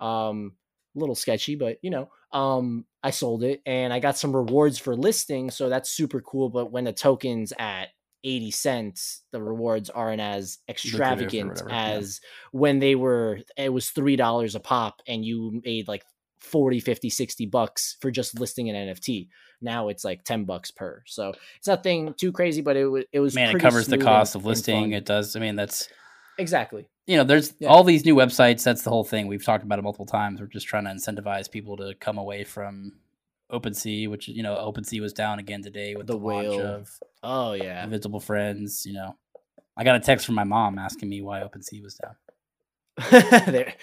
Um, 0.00 0.52
a 0.94 0.98
little 0.98 1.14
sketchy, 1.14 1.54
but 1.54 1.78
you 1.82 1.90
know, 1.90 2.10
um, 2.32 2.84
I 3.02 3.10
sold 3.10 3.42
it 3.42 3.62
and 3.66 3.92
I 3.92 3.98
got 3.98 4.18
some 4.18 4.34
rewards 4.34 4.78
for 4.78 4.96
listing, 4.96 5.50
so 5.50 5.68
that's 5.68 5.90
super 5.90 6.20
cool. 6.20 6.48
But 6.50 6.70
when 6.70 6.84
the 6.84 6.92
token's 6.92 7.52
at 7.58 7.88
80 8.24 8.50
cents, 8.50 9.22
the 9.32 9.42
rewards 9.42 9.90
aren't 9.90 10.20
as 10.20 10.58
extravagant 10.68 11.50
whatever, 11.50 11.70
yeah. 11.70 11.84
as 11.90 12.20
when 12.52 12.78
they 12.78 12.94
were 12.94 13.40
it 13.56 13.72
was 13.72 13.90
three 13.90 14.16
dollars 14.16 14.54
a 14.54 14.60
pop 14.60 15.00
and 15.06 15.24
you 15.24 15.60
made 15.64 15.88
like 15.88 16.04
40 16.40 16.80
50 16.80 17.10
60 17.10 17.46
bucks 17.46 17.96
for 18.00 18.10
just 18.10 18.38
listing 18.38 18.68
an 18.68 18.94
nft 18.94 19.28
now 19.62 19.88
it's 19.88 20.04
like 20.04 20.24
10 20.24 20.44
bucks 20.44 20.70
per 20.70 21.02
so 21.06 21.32
it's 21.56 21.66
nothing 21.66 22.12
too 22.14 22.32
crazy 22.32 22.60
but 22.62 22.76
it, 22.76 23.08
it 23.12 23.20
was 23.20 23.34
Man, 23.34 23.54
it 23.56 23.60
covers 23.60 23.86
the 23.86 23.98
cost 23.98 24.34
and- 24.34 24.42
of 24.42 24.46
listing. 24.46 24.92
It 24.92 25.04
does. 25.04 25.36
I 25.36 25.40
mean, 25.40 25.56
that's 25.56 25.88
exactly 26.38 26.86
you 27.06 27.16
know, 27.16 27.24
there's 27.24 27.52
Yeah. 27.58 27.68
all 27.68 27.82
these 27.82 28.04
new 28.04 28.14
websites. 28.14 28.62
That's 28.62 28.82
the 28.82 28.90
whole 28.90 29.02
thing. 29.02 29.26
We've 29.26 29.44
talked 29.44 29.64
about 29.64 29.80
it 29.80 29.82
multiple 29.82 30.06
times. 30.06 30.40
We're 30.40 30.46
just 30.46 30.68
trying 30.68 30.84
to 30.84 30.90
incentivize 30.90 31.50
people 31.50 31.76
to 31.78 31.94
come 31.96 32.16
away 32.16 32.44
from 32.44 32.92
OpenSea, 33.50 34.08
which 34.08 34.28
you 34.28 34.42
know, 34.44 34.54
OpenSea 34.54 35.00
was 35.00 35.12
down 35.12 35.40
again 35.40 35.62
today 35.62 35.96
with 35.96 36.06
The 36.06 36.12
the, 36.16 36.24
launch 36.24 36.46
whale. 36.48 36.60
of 36.66 36.90
oh 37.24 37.52
yeah 37.54 37.82
Invisible 37.82 38.20
Friends. 38.20 38.86
You 38.86 38.92
know, 38.94 39.16
I 39.76 39.82
got 39.84 39.96
a 39.96 40.00
text 40.00 40.24
from 40.26 40.36
my 40.36 40.44
mom 40.44 40.78
asking 40.78 41.08
me 41.08 41.22
why 41.22 41.40
OpenSea 41.40 41.82
was 41.82 41.94
down. 41.96 42.14
There- 43.52 43.74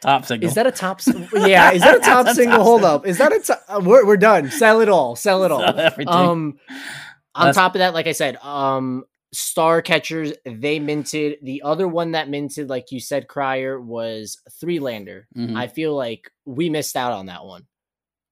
Top 0.00 0.24
signal. 0.24 0.48
is 0.48 0.54
that 0.54 0.66
a 0.66 0.72
top 0.72 1.00
yeah 1.32 1.72
is 1.72 1.82
that 1.82 1.96
a 1.96 2.00
top 2.12 2.26
single 2.28 2.58
top 2.58 2.64
hold 2.66 2.80
signal. 2.80 2.94
up 2.96 3.06
is 3.06 3.18
that 3.18 3.32
a 3.32 3.38
top 3.40 3.62
uh, 3.68 3.80
we're, 3.84 4.06
we're 4.06 4.16
done 4.16 4.50
sell 4.50 4.80
it 4.80 4.88
all 4.88 5.14
sell 5.16 5.44
it 5.44 5.50
all 5.52 5.60
Sell 5.60 5.78
everything. 5.78 6.08
um 6.14 6.58
on 7.34 7.46
That's- 7.46 7.54
top 7.56 7.74
of 7.74 7.80
that 7.80 7.94
like 7.94 8.06
i 8.06 8.12
said 8.12 8.36
um 8.38 9.04
star 9.32 9.80
catchers 9.82 10.32
they 10.44 10.80
minted 10.80 11.36
the 11.42 11.62
other 11.64 11.86
one 11.86 12.12
that 12.12 12.28
minted 12.28 12.68
like 12.68 12.90
you 12.90 12.98
said 13.00 13.28
crier 13.28 13.80
was 13.80 14.40
three 14.60 14.80
lander 14.80 15.28
Mhm. 15.36 15.56
i 15.56 15.66
feel 15.68 15.94
like 15.94 16.30
we 16.46 16.68
missed 16.70 16.96
out 16.96 17.12
on 17.12 17.26
that 17.26 17.44
one 17.44 17.66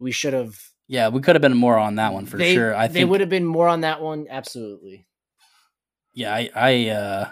we 0.01 0.11
should 0.11 0.33
have 0.33 0.57
yeah, 0.91 1.09
we 1.11 1.21
could 1.21 1.35
have 1.35 1.43
been 1.43 1.55
more 1.55 1.77
on 1.77 1.97
that 1.97 2.15
one 2.15 2.25
for 2.25 2.39
they, 2.39 2.55
sure. 2.55 2.75
I 2.75 2.87
they 2.87 2.95
think 3.01 3.11
would 3.11 3.21
have 3.21 3.29
been 3.29 3.45
more 3.45 3.69
on 3.69 3.83
that 3.83 4.01
one 4.01 4.27
absolutely 4.31 5.07
Yeah, 6.15 6.33
I 6.35 6.51
I, 6.55 6.89
uh, 6.89 7.29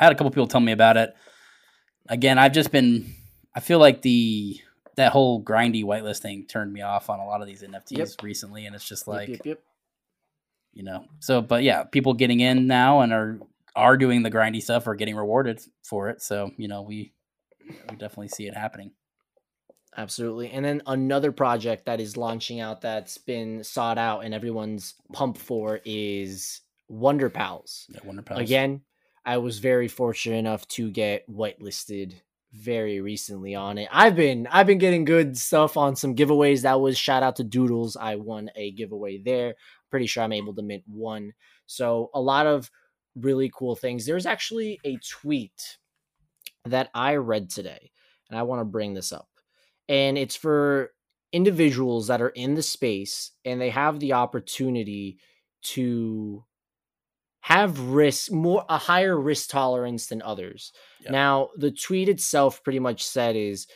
I 0.00 0.02
had 0.04 0.12
a 0.12 0.16
couple 0.16 0.30
people 0.32 0.48
tell 0.48 0.60
me 0.60 0.72
about 0.72 0.96
it. 0.96 1.14
Again, 2.08 2.38
I've 2.38 2.52
just 2.52 2.72
been. 2.72 3.14
I 3.54 3.60
feel 3.60 3.78
like 3.78 4.02
the 4.02 4.60
that 4.96 5.12
whole 5.12 5.42
grindy 5.42 5.84
whitelist 5.84 6.18
thing 6.18 6.46
turned 6.46 6.72
me 6.72 6.82
off 6.82 7.08
on 7.08 7.20
a 7.20 7.24
lot 7.24 7.40
of 7.40 7.46
these 7.46 7.62
NFTs 7.62 7.98
Yep. 7.98 8.08
recently, 8.22 8.66
and 8.66 8.74
it's 8.74 8.86
just 8.88 9.06
like 9.06 9.28
yep, 9.28 9.40
yep. 9.44 9.62
you 10.72 10.82
know. 10.82 11.04
So, 11.20 11.40
but 11.40 11.62
yeah, 11.62 11.84
people 11.84 12.14
getting 12.14 12.40
in 12.40 12.66
now 12.66 13.00
and 13.00 13.12
are 13.12 13.38
are 13.76 13.96
doing 13.96 14.22
the 14.22 14.30
grindy 14.30 14.60
stuff 14.60 14.86
are 14.86 14.94
getting 14.94 15.16
rewarded 15.16 15.60
for 15.84 16.08
it. 16.08 16.20
So 16.22 16.50
you 16.56 16.68
know, 16.68 16.82
we 16.82 17.12
we 17.88 17.96
definitely 17.96 18.28
see 18.28 18.46
it 18.46 18.54
happening. 18.54 18.92
Absolutely. 19.96 20.50
And 20.50 20.64
then 20.64 20.82
another 20.86 21.32
project 21.32 21.86
that 21.86 22.00
is 22.00 22.16
launching 22.16 22.60
out 22.60 22.82
that's 22.82 23.18
been 23.18 23.64
sought 23.64 23.98
out 23.98 24.20
and 24.24 24.32
everyone's 24.32 24.94
pumped 25.12 25.40
for 25.40 25.80
is 25.84 26.60
Wonder 26.88 27.28
Pals. 27.30 27.86
Yeah, 27.88 28.00
Wonder 28.04 28.22
Pals. 28.22 28.40
Again, 28.40 28.82
I 29.28 29.36
was 29.36 29.58
very 29.58 29.88
fortunate 29.88 30.36
enough 30.36 30.66
to 30.68 30.90
get 30.90 31.30
whitelisted 31.30 32.14
very 32.54 33.02
recently 33.02 33.54
on 33.54 33.76
it. 33.76 33.86
I've 33.92 34.16
been 34.16 34.46
I've 34.50 34.66
been 34.66 34.78
getting 34.78 35.04
good 35.04 35.36
stuff 35.36 35.76
on 35.76 35.96
some 35.96 36.16
giveaways. 36.16 36.62
That 36.62 36.80
was 36.80 36.96
shout 36.96 37.22
out 37.22 37.36
to 37.36 37.44
Doodles. 37.44 37.94
I 37.94 38.16
won 38.16 38.50
a 38.56 38.70
giveaway 38.70 39.18
there. 39.18 39.56
Pretty 39.90 40.06
sure 40.06 40.22
I'm 40.22 40.32
able 40.32 40.54
to 40.54 40.62
mint 40.62 40.82
one. 40.86 41.34
So 41.66 42.08
a 42.14 42.20
lot 42.22 42.46
of 42.46 42.70
really 43.16 43.50
cool 43.54 43.76
things. 43.76 44.06
There's 44.06 44.24
actually 44.24 44.80
a 44.82 44.96
tweet 45.06 45.76
that 46.64 46.88
I 46.94 47.16
read 47.16 47.50
today, 47.50 47.90
and 48.30 48.38
I 48.38 48.44
want 48.44 48.60
to 48.62 48.64
bring 48.64 48.94
this 48.94 49.12
up. 49.12 49.28
And 49.90 50.16
it's 50.16 50.36
for 50.36 50.92
individuals 51.32 52.06
that 52.06 52.22
are 52.22 52.30
in 52.30 52.54
the 52.54 52.62
space 52.62 53.32
and 53.44 53.60
they 53.60 53.68
have 53.68 54.00
the 54.00 54.14
opportunity 54.14 55.18
to 55.60 56.46
have 57.48 57.80
risk 57.80 58.30
more 58.30 58.62
a 58.68 58.76
higher 58.76 59.18
risk 59.18 59.48
tolerance 59.48 60.08
than 60.08 60.20
others. 60.20 60.70
Yeah. 61.00 61.12
Now, 61.12 61.48
the 61.56 61.70
tweet 61.70 62.10
itself 62.10 62.62
pretty 62.62 62.78
much 62.78 63.06
said 63.06 63.36
is 63.36 63.66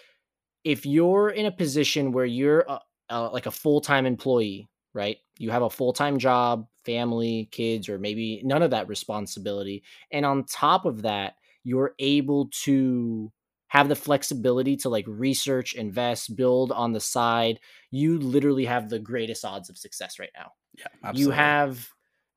if 0.62 0.84
you're 0.84 1.30
in 1.30 1.46
a 1.46 1.50
position 1.50 2.12
where 2.12 2.26
you're 2.26 2.66
a, 2.68 2.80
uh, 3.08 3.30
like 3.32 3.46
a 3.46 3.50
full-time 3.50 4.04
employee, 4.04 4.68
right? 4.92 5.16
You 5.38 5.50
have 5.52 5.62
a 5.62 5.70
full-time 5.70 6.18
job, 6.18 6.66
family, 6.84 7.48
kids 7.50 7.88
or 7.88 7.98
maybe 7.98 8.42
none 8.44 8.62
of 8.62 8.72
that 8.72 8.88
responsibility 8.88 9.84
and 10.10 10.26
on 10.26 10.44
top 10.44 10.84
of 10.84 11.00
that, 11.02 11.36
you're 11.64 11.94
able 11.98 12.50
to 12.64 13.32
have 13.68 13.88
the 13.88 13.96
flexibility 13.96 14.76
to 14.76 14.90
like 14.90 15.06
research, 15.08 15.72
invest, 15.72 16.36
build 16.36 16.72
on 16.72 16.92
the 16.92 17.00
side. 17.00 17.58
You 17.90 18.18
literally 18.18 18.66
have 18.66 18.90
the 18.90 18.98
greatest 18.98 19.46
odds 19.46 19.70
of 19.70 19.78
success 19.78 20.18
right 20.18 20.32
now 20.36 20.52
yeah, 20.74 20.86
absolutely. 21.04 21.22
you 21.22 21.30
have 21.30 21.88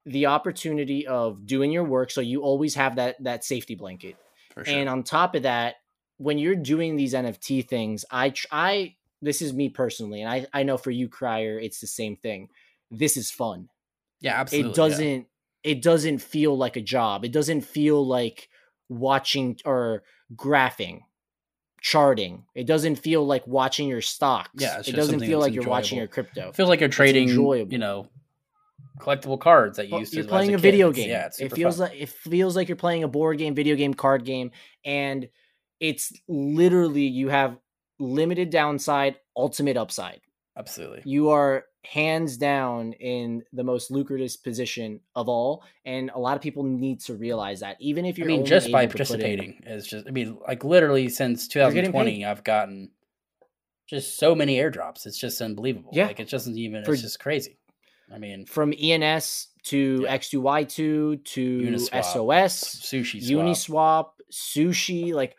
the 0.05 0.27
opportunity 0.27 1.07
of 1.07 1.45
doing 1.45 1.71
your 1.71 1.83
work 1.83 2.11
so 2.11 2.21
you 2.21 2.41
always 2.41 2.75
have 2.75 2.95
that 2.97 3.21
that 3.23 3.43
safety 3.43 3.75
blanket. 3.75 4.15
Sure. 4.53 4.63
and 4.67 4.87
on 4.87 5.03
top 5.03 5.35
of 5.35 5.43
that 5.43 5.75
when 6.17 6.37
you're 6.37 6.55
doing 6.55 6.95
these 6.95 7.13
nft 7.13 7.67
things 7.67 8.05
i 8.09 8.33
i 8.49 8.95
this 9.21 9.41
is 9.41 9.51
me 9.51 9.67
personally 9.67 10.21
and 10.21 10.29
i 10.31 10.45
i 10.53 10.63
know 10.63 10.77
for 10.77 10.91
you 10.91 11.09
crier 11.09 11.59
it's 11.59 11.79
the 11.81 11.87
same 11.87 12.15
thing. 12.15 12.49
This 12.91 13.17
is 13.17 13.31
fun. 13.31 13.69
Yeah, 14.21 14.39
absolutely. 14.39 14.71
it 14.71 14.75
doesn't 14.75 15.27
it 15.63 15.81
doesn't 15.81 16.19
feel 16.19 16.55
like 16.55 16.77
a 16.77 16.81
job. 16.81 17.25
It 17.25 17.31
doesn't 17.31 17.61
feel 17.61 18.05
like 18.05 18.49
watching 18.87 19.57
or 19.65 20.03
graphing 20.35 21.01
charting. 21.81 22.45
It 22.53 22.65
doesn't 22.67 22.97
feel 22.97 23.25
like 23.25 23.45
watching 23.47 23.87
your 23.87 24.01
stocks. 24.01 24.49
Yeah, 24.55 24.81
it 24.85 24.95
doesn't 24.95 25.19
feel 25.19 25.39
like 25.39 25.53
you're 25.53 25.63
watching 25.63 25.97
your 25.97 26.07
crypto. 26.07 26.49
It 26.49 26.55
feels 26.55 26.69
like 26.69 26.79
you're 26.79 26.89
trading, 26.89 27.29
you 27.29 27.77
know, 27.77 28.09
collectible 28.99 29.39
cards 29.39 29.77
that 29.77 29.89
you 29.89 29.99
used 29.99 30.11
to. 30.11 30.17
you're 30.17 30.25
as 30.25 30.29
playing 30.29 30.49
a, 30.49 30.57
kid. 30.57 30.61
video 30.61 30.91
game. 30.91 31.09
Yeah, 31.09 31.25
it's 31.27 31.39
it 31.39 31.53
feels 31.53 31.77
fun. 31.77 31.89
like 31.89 32.01
it 32.01 32.09
feels 32.09 32.55
like 32.55 32.67
you're 32.69 32.75
playing 32.75 33.03
a 33.03 33.07
board 33.07 33.37
game, 33.37 33.55
video 33.55 33.75
game, 33.75 33.93
card 33.93 34.25
game, 34.25 34.51
and 34.83 35.27
it's 35.79 36.13
literally 36.27 37.05
you 37.05 37.29
have 37.29 37.57
limited 37.99 38.49
downside, 38.49 39.17
ultimate 39.35 39.77
upside. 39.77 40.21
absolutely. 40.57 41.01
You 41.05 41.29
are 41.29 41.65
hands 41.85 42.37
down 42.37 42.93
in 42.93 43.43
the 43.53 43.63
most 43.63 43.91
lucrative 43.91 44.35
position 44.43 44.99
of 45.15 45.29
all, 45.29 45.63
and 45.85 46.09
a 46.15 46.19
lot 46.19 46.35
of 46.35 46.41
people 46.41 46.63
need 46.63 46.99
to 47.01 47.13
realize 47.15 47.59
that. 47.59 47.77
Even 47.79 48.05
if 48.05 48.17
you're 48.17 48.27
I 48.27 48.31
mean, 48.37 48.45
just 48.45 48.71
by 48.71 48.87
participating 48.87 49.61
is 49.65 49.85
just. 49.85 50.07
I 50.07 50.11
mean, 50.11 50.37
like 50.47 50.63
literally 50.63 51.09
since 51.09 51.47
2020, 51.47 52.25
I've 52.25 52.43
gotten 52.43 52.91
just 53.87 54.17
so 54.17 54.33
many 54.33 54.57
airdrops. 54.57 55.05
It's 55.05 55.17
just 55.17 55.41
unbelievable. 55.41 55.91
Yeah. 55.93 56.07
like 56.07 56.19
it 56.19 56.29
doesn't 56.29 56.57
even. 56.57 56.83
For- 56.85 56.93
it's 56.93 57.01
just 57.01 57.19
crazy. 57.19 57.57
I 58.13 58.17
mean, 58.19 58.45
from 58.45 58.73
ENS 58.73 59.47
to 59.65 60.01
Yeah. 60.03 60.15
X2Y2 60.17 61.23
to 61.25 61.59
Uniswap, 61.61 62.03
SOS, 62.03 62.63
sushi 62.81 63.21
swap. 63.21 63.45
Uniswap, 63.45 64.09
sushi, 64.31 65.13
like 65.13 65.35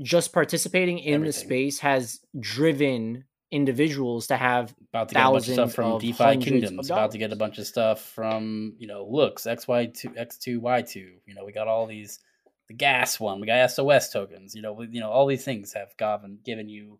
just 0.00 0.32
participating 0.32 0.98
in 0.98 1.22
the 1.22 1.32
space 1.32 1.78
has 1.80 2.20
driven 2.38 3.24
individuals 3.52 4.28
to 4.28 4.36
have 4.36 4.74
about 4.88 5.08
to 5.10 5.14
get 5.14 5.20
a 5.20 5.30
bunch 5.30 5.46
of 5.48 5.52
stuff 5.54 5.74
from 5.74 5.92
of 5.92 6.00
DeFi 6.00 6.36
Kingdoms. 6.38 6.90
About 6.90 7.10
to 7.12 7.18
get 7.18 7.32
a 7.32 7.36
bunch 7.36 7.58
of 7.58 7.66
stuff 7.66 8.00
from 8.00 8.74
you 8.78 8.86
know 8.86 9.06
Looks 9.08 9.44
XY 9.44 9.94
two 9.94 10.12
X 10.16 10.38
two 10.38 10.58
Y 10.60 10.82
two. 10.82 11.12
You 11.26 11.34
know 11.34 11.44
we 11.44 11.52
got 11.52 11.68
all 11.68 11.86
these 11.86 12.18
the 12.68 12.74
gas 12.74 13.20
one. 13.20 13.40
We 13.40 13.46
got 13.46 13.70
SOS 13.70 14.10
tokens. 14.10 14.54
You 14.54 14.62
know 14.62 14.72
we, 14.72 14.88
you 14.88 15.00
know 15.00 15.10
all 15.10 15.26
these 15.26 15.44
things 15.44 15.74
have 15.74 15.94
given 15.98 16.38
given 16.44 16.68
you 16.68 16.98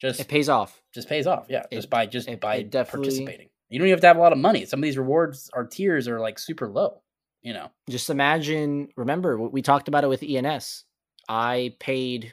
just 0.00 0.20
it 0.20 0.28
pays 0.28 0.48
off. 0.48 0.82
just 0.92 1.08
pays 1.08 1.26
off. 1.28 1.46
Yeah, 1.48 1.62
just 1.72 1.88
by 1.88 2.06
just 2.06 2.28
it- 2.28 2.40
by 2.40 2.56
it 2.56 2.70
participating. 2.72 3.48
You 3.72 3.78
don't 3.78 3.88
even 3.88 3.94
have 3.96 4.00
to 4.02 4.06
have 4.08 4.16
a 4.18 4.20
lot 4.20 4.32
of 4.32 4.38
money. 4.38 4.66
Some 4.66 4.80
of 4.80 4.82
these 4.82 4.98
rewards 4.98 5.50
or 5.54 5.64
tiers 5.66 6.06
are 6.06 6.20
like 6.20 6.38
super 6.38 6.68
low. 6.68 7.00
You 7.40 7.54
know, 7.54 7.70
Just 7.88 8.10
imagine, 8.10 8.88
remember 8.96 9.36
what 9.38 9.52
we 9.52 9.62
talked 9.62 9.88
about 9.88 10.04
it 10.04 10.08
with 10.08 10.22
ENS. 10.22 10.84
I 11.28 11.74
paid 11.80 12.32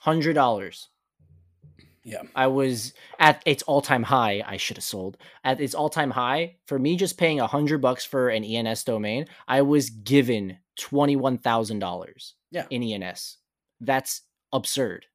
hundred 0.00 0.34
dollars. 0.34 0.88
yeah, 2.04 2.22
I 2.34 2.48
was 2.48 2.92
at 3.18 3.42
its 3.46 3.62
all 3.62 3.80
time 3.82 4.02
high. 4.02 4.42
I 4.46 4.56
should 4.56 4.76
have 4.78 4.84
sold 4.84 5.16
at 5.44 5.60
its 5.60 5.74
all 5.74 5.88
time 5.88 6.10
high 6.10 6.56
for 6.66 6.78
me. 6.78 6.96
Just 6.96 7.16
paying 7.18 7.40
a 7.40 7.46
hundred 7.46 7.80
bucks 7.80 8.04
for 8.04 8.28
an 8.28 8.44
ENS 8.44 8.84
domain, 8.84 9.26
I 9.46 9.62
was 9.62 9.90
given 9.90 10.58
twenty 10.78 11.16
one 11.16 11.38
thousand 11.38 11.78
dollars. 11.78 12.34
Yeah. 12.50 12.66
in 12.68 12.82
ENS. 12.82 13.36
That's 13.80 14.22
absurd. 14.52 15.06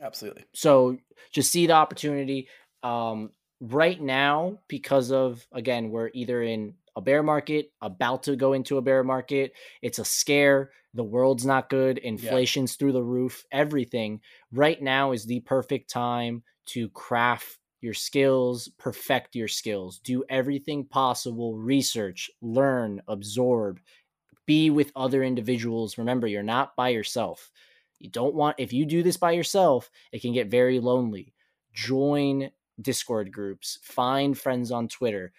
absolutely. 0.00 0.44
So 0.54 0.96
just 1.32 1.52
see 1.52 1.66
the 1.66 1.74
opportunity. 1.74 2.48
Um, 2.82 3.30
right 3.60 4.00
now, 4.00 4.58
because 4.68 5.12
of 5.12 5.46
again, 5.52 5.90
we're 5.90 6.10
either 6.14 6.42
in 6.42 6.74
a 6.96 7.00
bear 7.00 7.22
market, 7.22 7.72
about 7.80 8.24
to 8.24 8.36
go 8.36 8.52
into 8.52 8.78
a 8.78 8.82
bear 8.82 9.04
market. 9.04 9.52
It's 9.82 9.98
a 9.98 10.04
scare. 10.04 10.72
The 10.94 11.04
world's 11.04 11.46
not 11.46 11.70
good. 11.70 11.98
Inflation's 11.98 12.74
through 12.74 12.92
the 12.92 13.02
roof. 13.02 13.44
Everything 13.52 14.20
right 14.52 14.80
now 14.82 15.12
is 15.12 15.24
the 15.24 15.40
perfect 15.40 15.88
time 15.88 16.42
to 16.66 16.88
craft 16.90 17.58
your 17.80 17.94
skills, 17.94 18.68
perfect 18.76 19.34
your 19.34 19.48
skills, 19.48 20.00
do 20.00 20.24
everything 20.28 20.84
possible, 20.84 21.56
research, 21.56 22.30
learn, 22.42 23.00
absorb, 23.08 23.80
be 24.46 24.68
with 24.68 24.92
other 24.96 25.22
individuals. 25.22 25.96
Remember, 25.96 26.26
you're 26.26 26.42
not 26.42 26.76
by 26.76 26.90
yourself. 26.90 27.50
You 27.98 28.10
don't 28.10 28.34
want, 28.34 28.56
if 28.58 28.72
you 28.72 28.84
do 28.84 29.02
this 29.02 29.16
by 29.16 29.32
yourself, 29.32 29.90
it 30.12 30.20
can 30.20 30.32
get 30.32 30.50
very 30.50 30.80
lonely. 30.80 31.32
Join 31.72 32.50
Discord 32.80 33.32
groups, 33.32 33.78
find 33.82 34.36
friends 34.36 34.70
on 34.70 34.88
Twitter, 34.88 35.32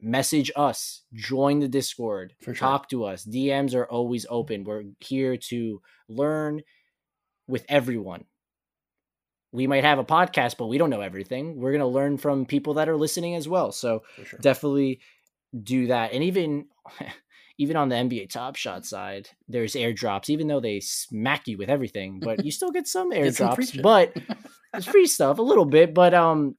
message 0.00 0.50
us, 0.56 1.02
join 1.12 1.60
the 1.60 1.68
Discord, 1.68 2.34
sure. 2.40 2.54
talk 2.54 2.88
to 2.90 3.04
us. 3.04 3.24
DMs 3.24 3.74
are 3.74 3.86
always 3.86 4.26
open. 4.28 4.64
We're 4.64 4.84
here 5.00 5.36
to 5.36 5.82
learn 6.08 6.62
with 7.46 7.64
everyone. 7.68 8.24
We 9.52 9.66
might 9.66 9.84
have 9.84 9.98
a 9.98 10.04
podcast, 10.04 10.56
but 10.58 10.68
we 10.68 10.78
don't 10.78 10.90
know 10.90 11.00
everything. 11.00 11.56
We're 11.56 11.72
going 11.72 11.80
to 11.80 11.86
learn 11.86 12.18
from 12.18 12.46
people 12.46 12.74
that 12.74 12.88
are 12.88 12.96
listening 12.96 13.34
as 13.34 13.48
well. 13.48 13.72
So 13.72 14.04
sure. 14.24 14.38
definitely 14.40 15.00
do 15.62 15.88
that. 15.88 16.12
And 16.12 16.22
even 16.22 16.66
even 17.60 17.76
on 17.76 17.90
the 17.90 17.94
NBA 17.94 18.30
Top 18.30 18.56
Shot 18.56 18.86
side, 18.86 19.28
there's 19.46 19.74
airdrops, 19.74 20.30
even 20.30 20.46
though 20.48 20.60
they 20.60 20.80
smack 20.80 21.46
you 21.46 21.58
with 21.58 21.68
everything, 21.68 22.18
but 22.18 22.42
you 22.42 22.50
still 22.50 22.70
get 22.70 22.88
some 22.88 23.10
Get 23.10 23.36
some 23.36 23.50
airdrops. 23.50 23.82
but 23.82 24.16
it's 24.74 24.86
free 24.86 25.06
stuff 25.06 25.38
a 25.38 25.42
little 25.42 25.66
bit. 25.66 25.92
But 25.92 26.14
um, 26.14 26.56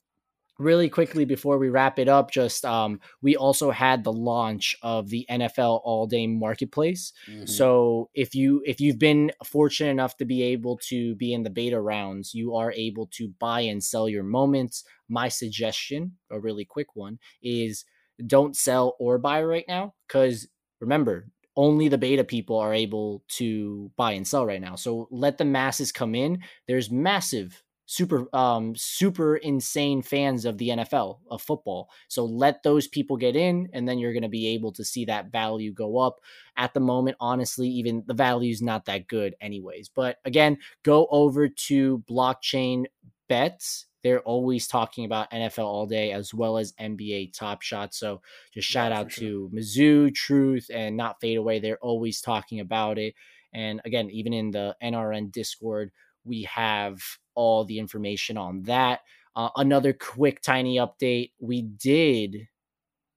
really 0.60 0.90
quickly 0.90 1.26
before 1.26 1.58
we 1.58 1.70
wrap 1.70 1.98
it 1.98 2.08
up, 2.08 2.30
just 2.30 2.64
um, 2.66 3.00
we 3.20 3.36
also 3.36 3.72
had 3.72 4.04
the 4.04 4.14
launch 4.14 4.76
of 4.84 5.10
the 5.10 5.26
NFL 5.28 5.82
All 5.84 6.06
Day 6.06 6.28
Marketplace. 6.28 7.14
Mhm. 7.28 7.50
So 7.50 8.12
if 8.14 8.36
you 8.36 8.62
if 8.64 8.80
you've 8.80 9.00
been 9.00 9.32
fortunate 9.44 9.90
enough 9.90 10.18
to 10.18 10.26
be 10.26 10.44
able 10.44 10.78
to 10.90 11.16
be 11.16 11.34
in 11.34 11.42
the 11.42 11.50
beta 11.50 11.82
rounds, 11.82 12.36
you 12.36 12.54
are 12.54 12.72
able 12.74 13.08
to 13.14 13.30
buy 13.40 13.62
and 13.62 13.84
sell 13.84 14.08
your 14.08 14.24
moments. 14.24 14.84
My 15.10 15.30
suggestion, 15.30 16.18
a 16.30 16.40
really 16.40 16.64
quick 16.64 16.96
one, 16.96 17.18
is 17.42 17.86
don't 18.28 18.56
sell 18.56 18.96
or 19.00 19.18
buy 19.18 19.42
right 19.44 19.66
now 19.68 19.96
because 20.08 20.48
remember 20.82 21.28
only 21.58 21.88
the 21.88 21.98
beta 21.98 22.24
people 22.24 22.58
are 22.58 22.74
able 22.74 23.24
to 23.28 23.92
buy 23.98 24.14
and 24.14 24.28
sell 24.28 24.46
right 24.46 24.62
now. 24.62 24.76
So 24.76 25.08
let 25.12 25.38
the 25.38 25.46
masses 25.46 25.92
come 25.92 26.16
in. 26.16 26.42
There's 26.68 26.92
massive 26.92 27.62
super 27.88 28.34
um 28.34 28.74
super 28.74 29.36
insane 29.36 30.02
fans 30.02 30.46
of 30.46 30.58
the 30.58 30.70
NFL 30.70 31.20
of 31.30 31.42
football. 31.42 31.90
So 32.08 32.24
let 32.24 32.64
those 32.64 32.88
people 32.88 33.18
get 33.18 33.36
in 33.36 33.68
and 33.74 33.86
then 33.86 34.00
you're 34.00 34.14
going 34.14 34.24
to 34.24 34.30
be 34.30 34.48
able 34.48 34.72
to 34.74 34.86
see 34.86 35.04
that 35.06 35.30
value 35.30 35.74
go 35.74 35.98
up. 35.98 36.20
At 36.56 36.74
the 36.74 36.80
moment 36.80 37.18
honestly 37.20 37.68
even 37.68 38.04
the 38.08 38.14
value's 38.14 38.62
not 38.62 38.86
that 38.86 39.08
good 39.08 39.36
anyways. 39.42 39.90
But 39.90 40.20
again, 40.24 40.58
go 40.84 41.08
over 41.12 41.50
to 41.50 42.00
blockchain 42.10 42.86
bets 43.28 43.88
they're 44.04 44.22
always 44.22 44.68
talking 44.68 45.06
about 45.06 45.32
NFL 45.32 45.66
all 45.66 45.86
day 45.86 46.12
as 46.12 46.34
well 46.34 46.58
as 46.58 46.74
NBA 46.80 47.28
Top 47.32 47.62
Shot. 47.62 47.94
So 47.94 48.22
just 48.54 48.68
shout 48.68 48.92
Yeah, 48.92 49.06
out 49.06 49.10
to 49.12 49.50
Mizzou, 49.54 50.14
Truth, 50.14 50.70
and 50.74 50.98
Not 50.98 51.20
Fade 51.22 51.38
Away. 51.38 51.60
They're 51.60 51.78
always 51.80 52.22
talking 52.22 52.60
about 52.60 52.98
it. 52.98 53.16
And 53.54 53.82
again, 53.86 54.10
even 54.10 54.34
in 54.34 54.52
the 54.52 54.76
NRN 54.82 55.30
Discord, 55.32 55.92
we 56.24 56.44
have 56.44 57.02
all 57.36 57.66
the 57.66 57.80
information 57.80 58.38
on 58.38 58.64
that. 58.64 59.02
Uh, 59.36 59.50
another 59.56 59.94
quick, 59.94 60.42
tiny 60.42 60.78
update: 60.78 61.32
we 61.40 61.62
did 61.62 62.48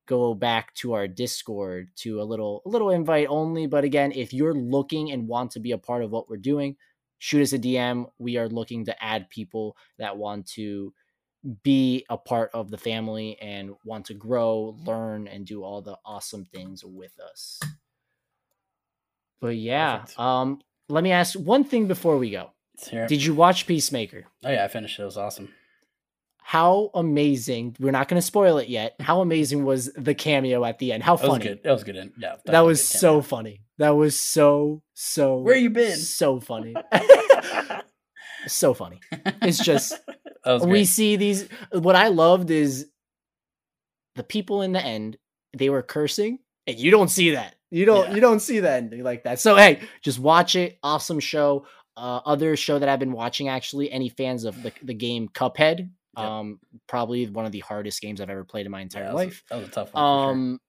go 0.07 0.35
back 0.35 0.75
to 0.75 0.93
our 0.93 1.09
Discord 1.09 1.91
to 1.97 2.21
a 2.21 2.25
little, 2.25 2.63
a 2.67 2.69
little 2.69 2.91
invite 2.91 3.27
only. 3.31 3.67
But 3.67 3.85
again, 3.85 4.13
if 4.13 4.33
you're 4.33 4.55
looking 4.55 5.11
and 5.11 5.29
want 5.29 5.53
to 5.53 5.61
be 5.61 5.73
a 5.73 5.79
part 5.79 6.05
of 6.05 6.11
what 6.11 6.29
we're 6.29 6.37
doing, 6.37 6.77
shoot 7.25 7.41
us 7.41 7.55
a 7.55 7.59
DM. 7.59 8.05
We 8.19 8.37
are 8.37 8.51
looking 8.51 8.85
to 8.85 9.03
add 9.03 9.31
people 9.31 9.79
that 9.99 10.19
want 10.19 10.47
to 10.49 10.93
be 11.63 12.05
a 12.11 12.19
part 12.19 12.51
of 12.53 12.71
the 12.71 12.77
family 12.77 13.39
and 13.41 13.71
want 13.83 14.05
to 14.07 14.15
grow, 14.15 14.77
learn, 14.85 15.27
and 15.27 15.47
do 15.47 15.65
all 15.65 15.81
the 15.81 15.97
awesome 16.05 16.45
things 16.45 16.85
with 16.85 17.19
us. 17.19 17.61
But 19.41 19.57
yeah, 19.57 20.01
Perfect. 20.01 20.21
um, 20.21 20.61
let 20.91 21.03
me 21.03 21.13
ask 21.13 21.35
one 21.35 21.65
thing 21.65 21.87
before 21.87 22.19
we 22.19 22.31
go. 22.31 22.51
Let's 22.77 22.89
hear 22.89 23.05
it. 23.05 23.09
Did 23.09 23.25
you 23.25 23.35
watch 23.35 23.67
Peacemaker? 23.67 24.27
oh 24.45 24.51
yeah, 24.51 24.65
I 24.65 24.69
finished 24.69 24.99
it. 24.99 25.03
It 25.03 25.07
was 25.07 25.17
awesome. 25.17 25.49
How 26.47 26.91
amazing! 26.95 27.75
We're 27.81 27.91
not 27.91 28.07
going 28.09 28.21
to 28.21 28.27
spoil 28.27 28.59
it 28.59 28.69
yet. 28.69 28.97
How 29.01 29.23
amazing 29.23 29.65
was 29.65 29.91
the 29.97 30.15
cameo 30.15 30.63
at 30.65 30.79
the 30.79 30.93
end? 30.93 31.03
How 31.03 31.17
funny 31.17 31.27
That 31.27 31.31
was 31.33 31.39
funny! 31.39 31.49
good. 31.55 31.63
That 31.65 31.73
was 31.73 31.85
good. 31.85 31.97
in- 31.97 32.13
Yeah, 32.19 32.29
That 32.31 32.45
definitely 32.47 32.69
was 32.69 32.81
good 32.93 32.99
so 32.99 33.23
funny. 33.23 33.61
That 33.79 33.91
was 33.91 34.21
so 34.21 34.83
so. 34.93 35.39
Where 35.39 35.57
you 35.57 35.71
been? 35.71 35.97
So 35.97 36.41
funny. 36.41 36.75
so 38.47 38.75
funny. 38.75 39.01
It's 39.43 39.59
just 39.59 39.95
that 40.45 40.53
was 40.53 40.67
we 40.67 40.85
see 40.85 41.17
these 41.17 41.49
what 41.73 41.97
i 41.97 42.09
loved 42.09 42.51
is 42.51 42.87
the 44.17 44.23
people 44.23 44.61
in 44.63 44.73
the 44.73 44.83
end 44.85 45.17
they 45.57 45.71
were 45.71 45.83
cursing 45.83 46.39
and 46.67 46.79
you 46.79 46.91
don't 46.91 47.09
see 47.09 47.31
that 47.31 47.55
you 47.71 47.87
don't 47.87 48.09
Yeah. 48.11 48.15
you 48.17 48.21
don't 48.21 48.41
see 48.41 48.61
that 48.61 48.83
ending 48.83 49.03
like 49.03 49.25
that 49.25 49.41
so 49.41 49.57
hey 49.57 49.81
just 50.03 50.19
watch 50.19 50.55
it 50.57 50.79
awesome 50.83 51.19
show 51.21 51.67
uh 51.97 52.21
other 52.27 52.55
show 52.57 52.79
that 52.79 52.89
i've 52.91 52.99
been 52.99 53.13
watching 53.13 53.49
actually 53.49 53.91
any 53.91 54.11
fans 54.11 54.45
of 54.45 54.63
the, 54.63 54.73
the 54.83 54.93
game 54.95 55.29
cuphead 55.29 55.89
Yep. 56.17 56.27
um 56.31 56.61
probably 56.87 57.27
one 57.27 57.47
of 57.47 57.53
the 57.53 57.61
hardest 57.61 58.01
games 58.01 58.21
i've 58.21 58.31
ever 58.31 58.45
played 58.45 58.67
in 58.67 58.73
my 58.73 58.79
Yeah, 58.79 58.83
entire 58.83 59.05
that 59.05 59.13
was 59.15 59.23
a- 59.23 59.27
life 59.27 59.45
that 59.51 59.57
was 59.59 59.69
a 59.69 59.71
tough 59.71 59.95
one. 59.95 60.03
for 60.05 60.23
sure. 60.23 60.31
um 60.33 60.61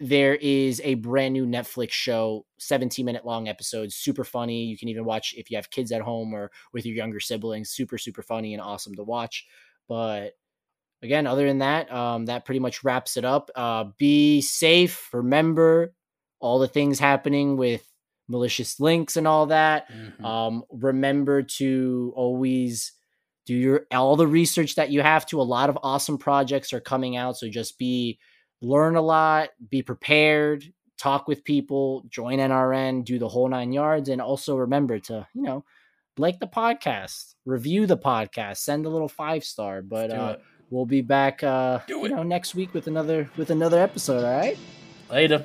there 0.00 0.34
is 0.34 0.80
a 0.84 0.94
brand 0.94 1.32
new 1.32 1.46
netflix 1.46 1.90
show 1.92 2.44
17 2.58 3.04
minute 3.06 3.24
long 3.24 3.48
episodes 3.48 3.94
super 3.94 4.24
funny 4.24 4.64
you 4.64 4.76
can 4.76 4.88
even 4.88 5.04
watch 5.04 5.34
if 5.36 5.50
you 5.50 5.56
have 5.56 5.70
kids 5.70 5.92
at 5.92 6.00
home 6.02 6.34
or 6.34 6.50
with 6.72 6.84
your 6.86 6.96
younger 6.96 7.20
siblings 7.20 7.70
super 7.70 7.98
super 7.98 8.22
funny 8.22 8.52
and 8.54 8.62
awesome 8.62 8.94
to 8.94 9.04
watch 9.04 9.46
but 9.88 10.32
again 11.02 11.26
other 11.26 11.46
than 11.46 11.58
that 11.58 11.92
um 11.92 12.26
that 12.26 12.44
pretty 12.44 12.58
much 12.60 12.82
wraps 12.84 13.16
it 13.16 13.24
up 13.24 13.50
uh 13.56 13.84
be 13.98 14.40
safe 14.40 15.08
remember 15.12 15.94
all 16.40 16.58
the 16.58 16.68
things 16.68 16.98
happening 16.98 17.56
with 17.56 17.86
malicious 18.28 18.80
links 18.80 19.16
and 19.16 19.28
all 19.28 19.46
that 19.46 19.86
Mhm. 19.90 20.24
um, 20.24 20.64
remember 20.70 21.42
to 21.42 22.12
always 22.16 22.92
do 23.46 23.54
your 23.54 23.86
all 23.90 24.16
the 24.16 24.26
research 24.26 24.76
that 24.76 24.90
you 24.90 25.00
have 25.02 25.26
to. 25.26 25.40
A 25.40 25.42
lot 25.42 25.68
of 25.68 25.78
awesome 25.82 26.18
projects 26.18 26.72
are 26.72 26.80
coming 26.80 27.16
out, 27.16 27.36
so 27.36 27.48
just 27.48 27.78
be 27.78 28.18
learn 28.60 28.96
a 28.96 29.02
lot, 29.02 29.50
be 29.70 29.82
prepared, 29.82 30.64
talk 30.98 31.26
with 31.26 31.44
people, 31.44 32.04
join 32.08 32.38
NRN, 32.38 33.04
do 33.04 33.18
the 33.18 33.28
whole 33.28 33.48
nine 33.48 33.72
yards, 33.72 34.08
and 34.08 34.20
also 34.20 34.56
remember 34.56 34.98
to 35.00 35.26
you 35.34 35.42
know 35.42 35.64
like 36.18 36.40
the 36.40 36.46
podcast, 36.46 37.34
review 37.44 37.86
the 37.86 37.96
podcast, 37.96 38.58
send 38.58 38.86
a 38.86 38.88
little 38.88 39.08
five 39.08 39.44
star. 39.44 39.82
But 39.82 40.10
uh, 40.10 40.36
we'll 40.70 40.86
be 40.86 41.00
back 41.00 41.42
uh, 41.42 41.80
you 41.88 42.08
know 42.08 42.22
next 42.22 42.54
week 42.54 42.74
with 42.74 42.86
another 42.86 43.30
with 43.36 43.50
another 43.50 43.80
episode. 43.80 44.24
All 44.24 44.36
right. 44.36 44.58
Later. 45.10 45.44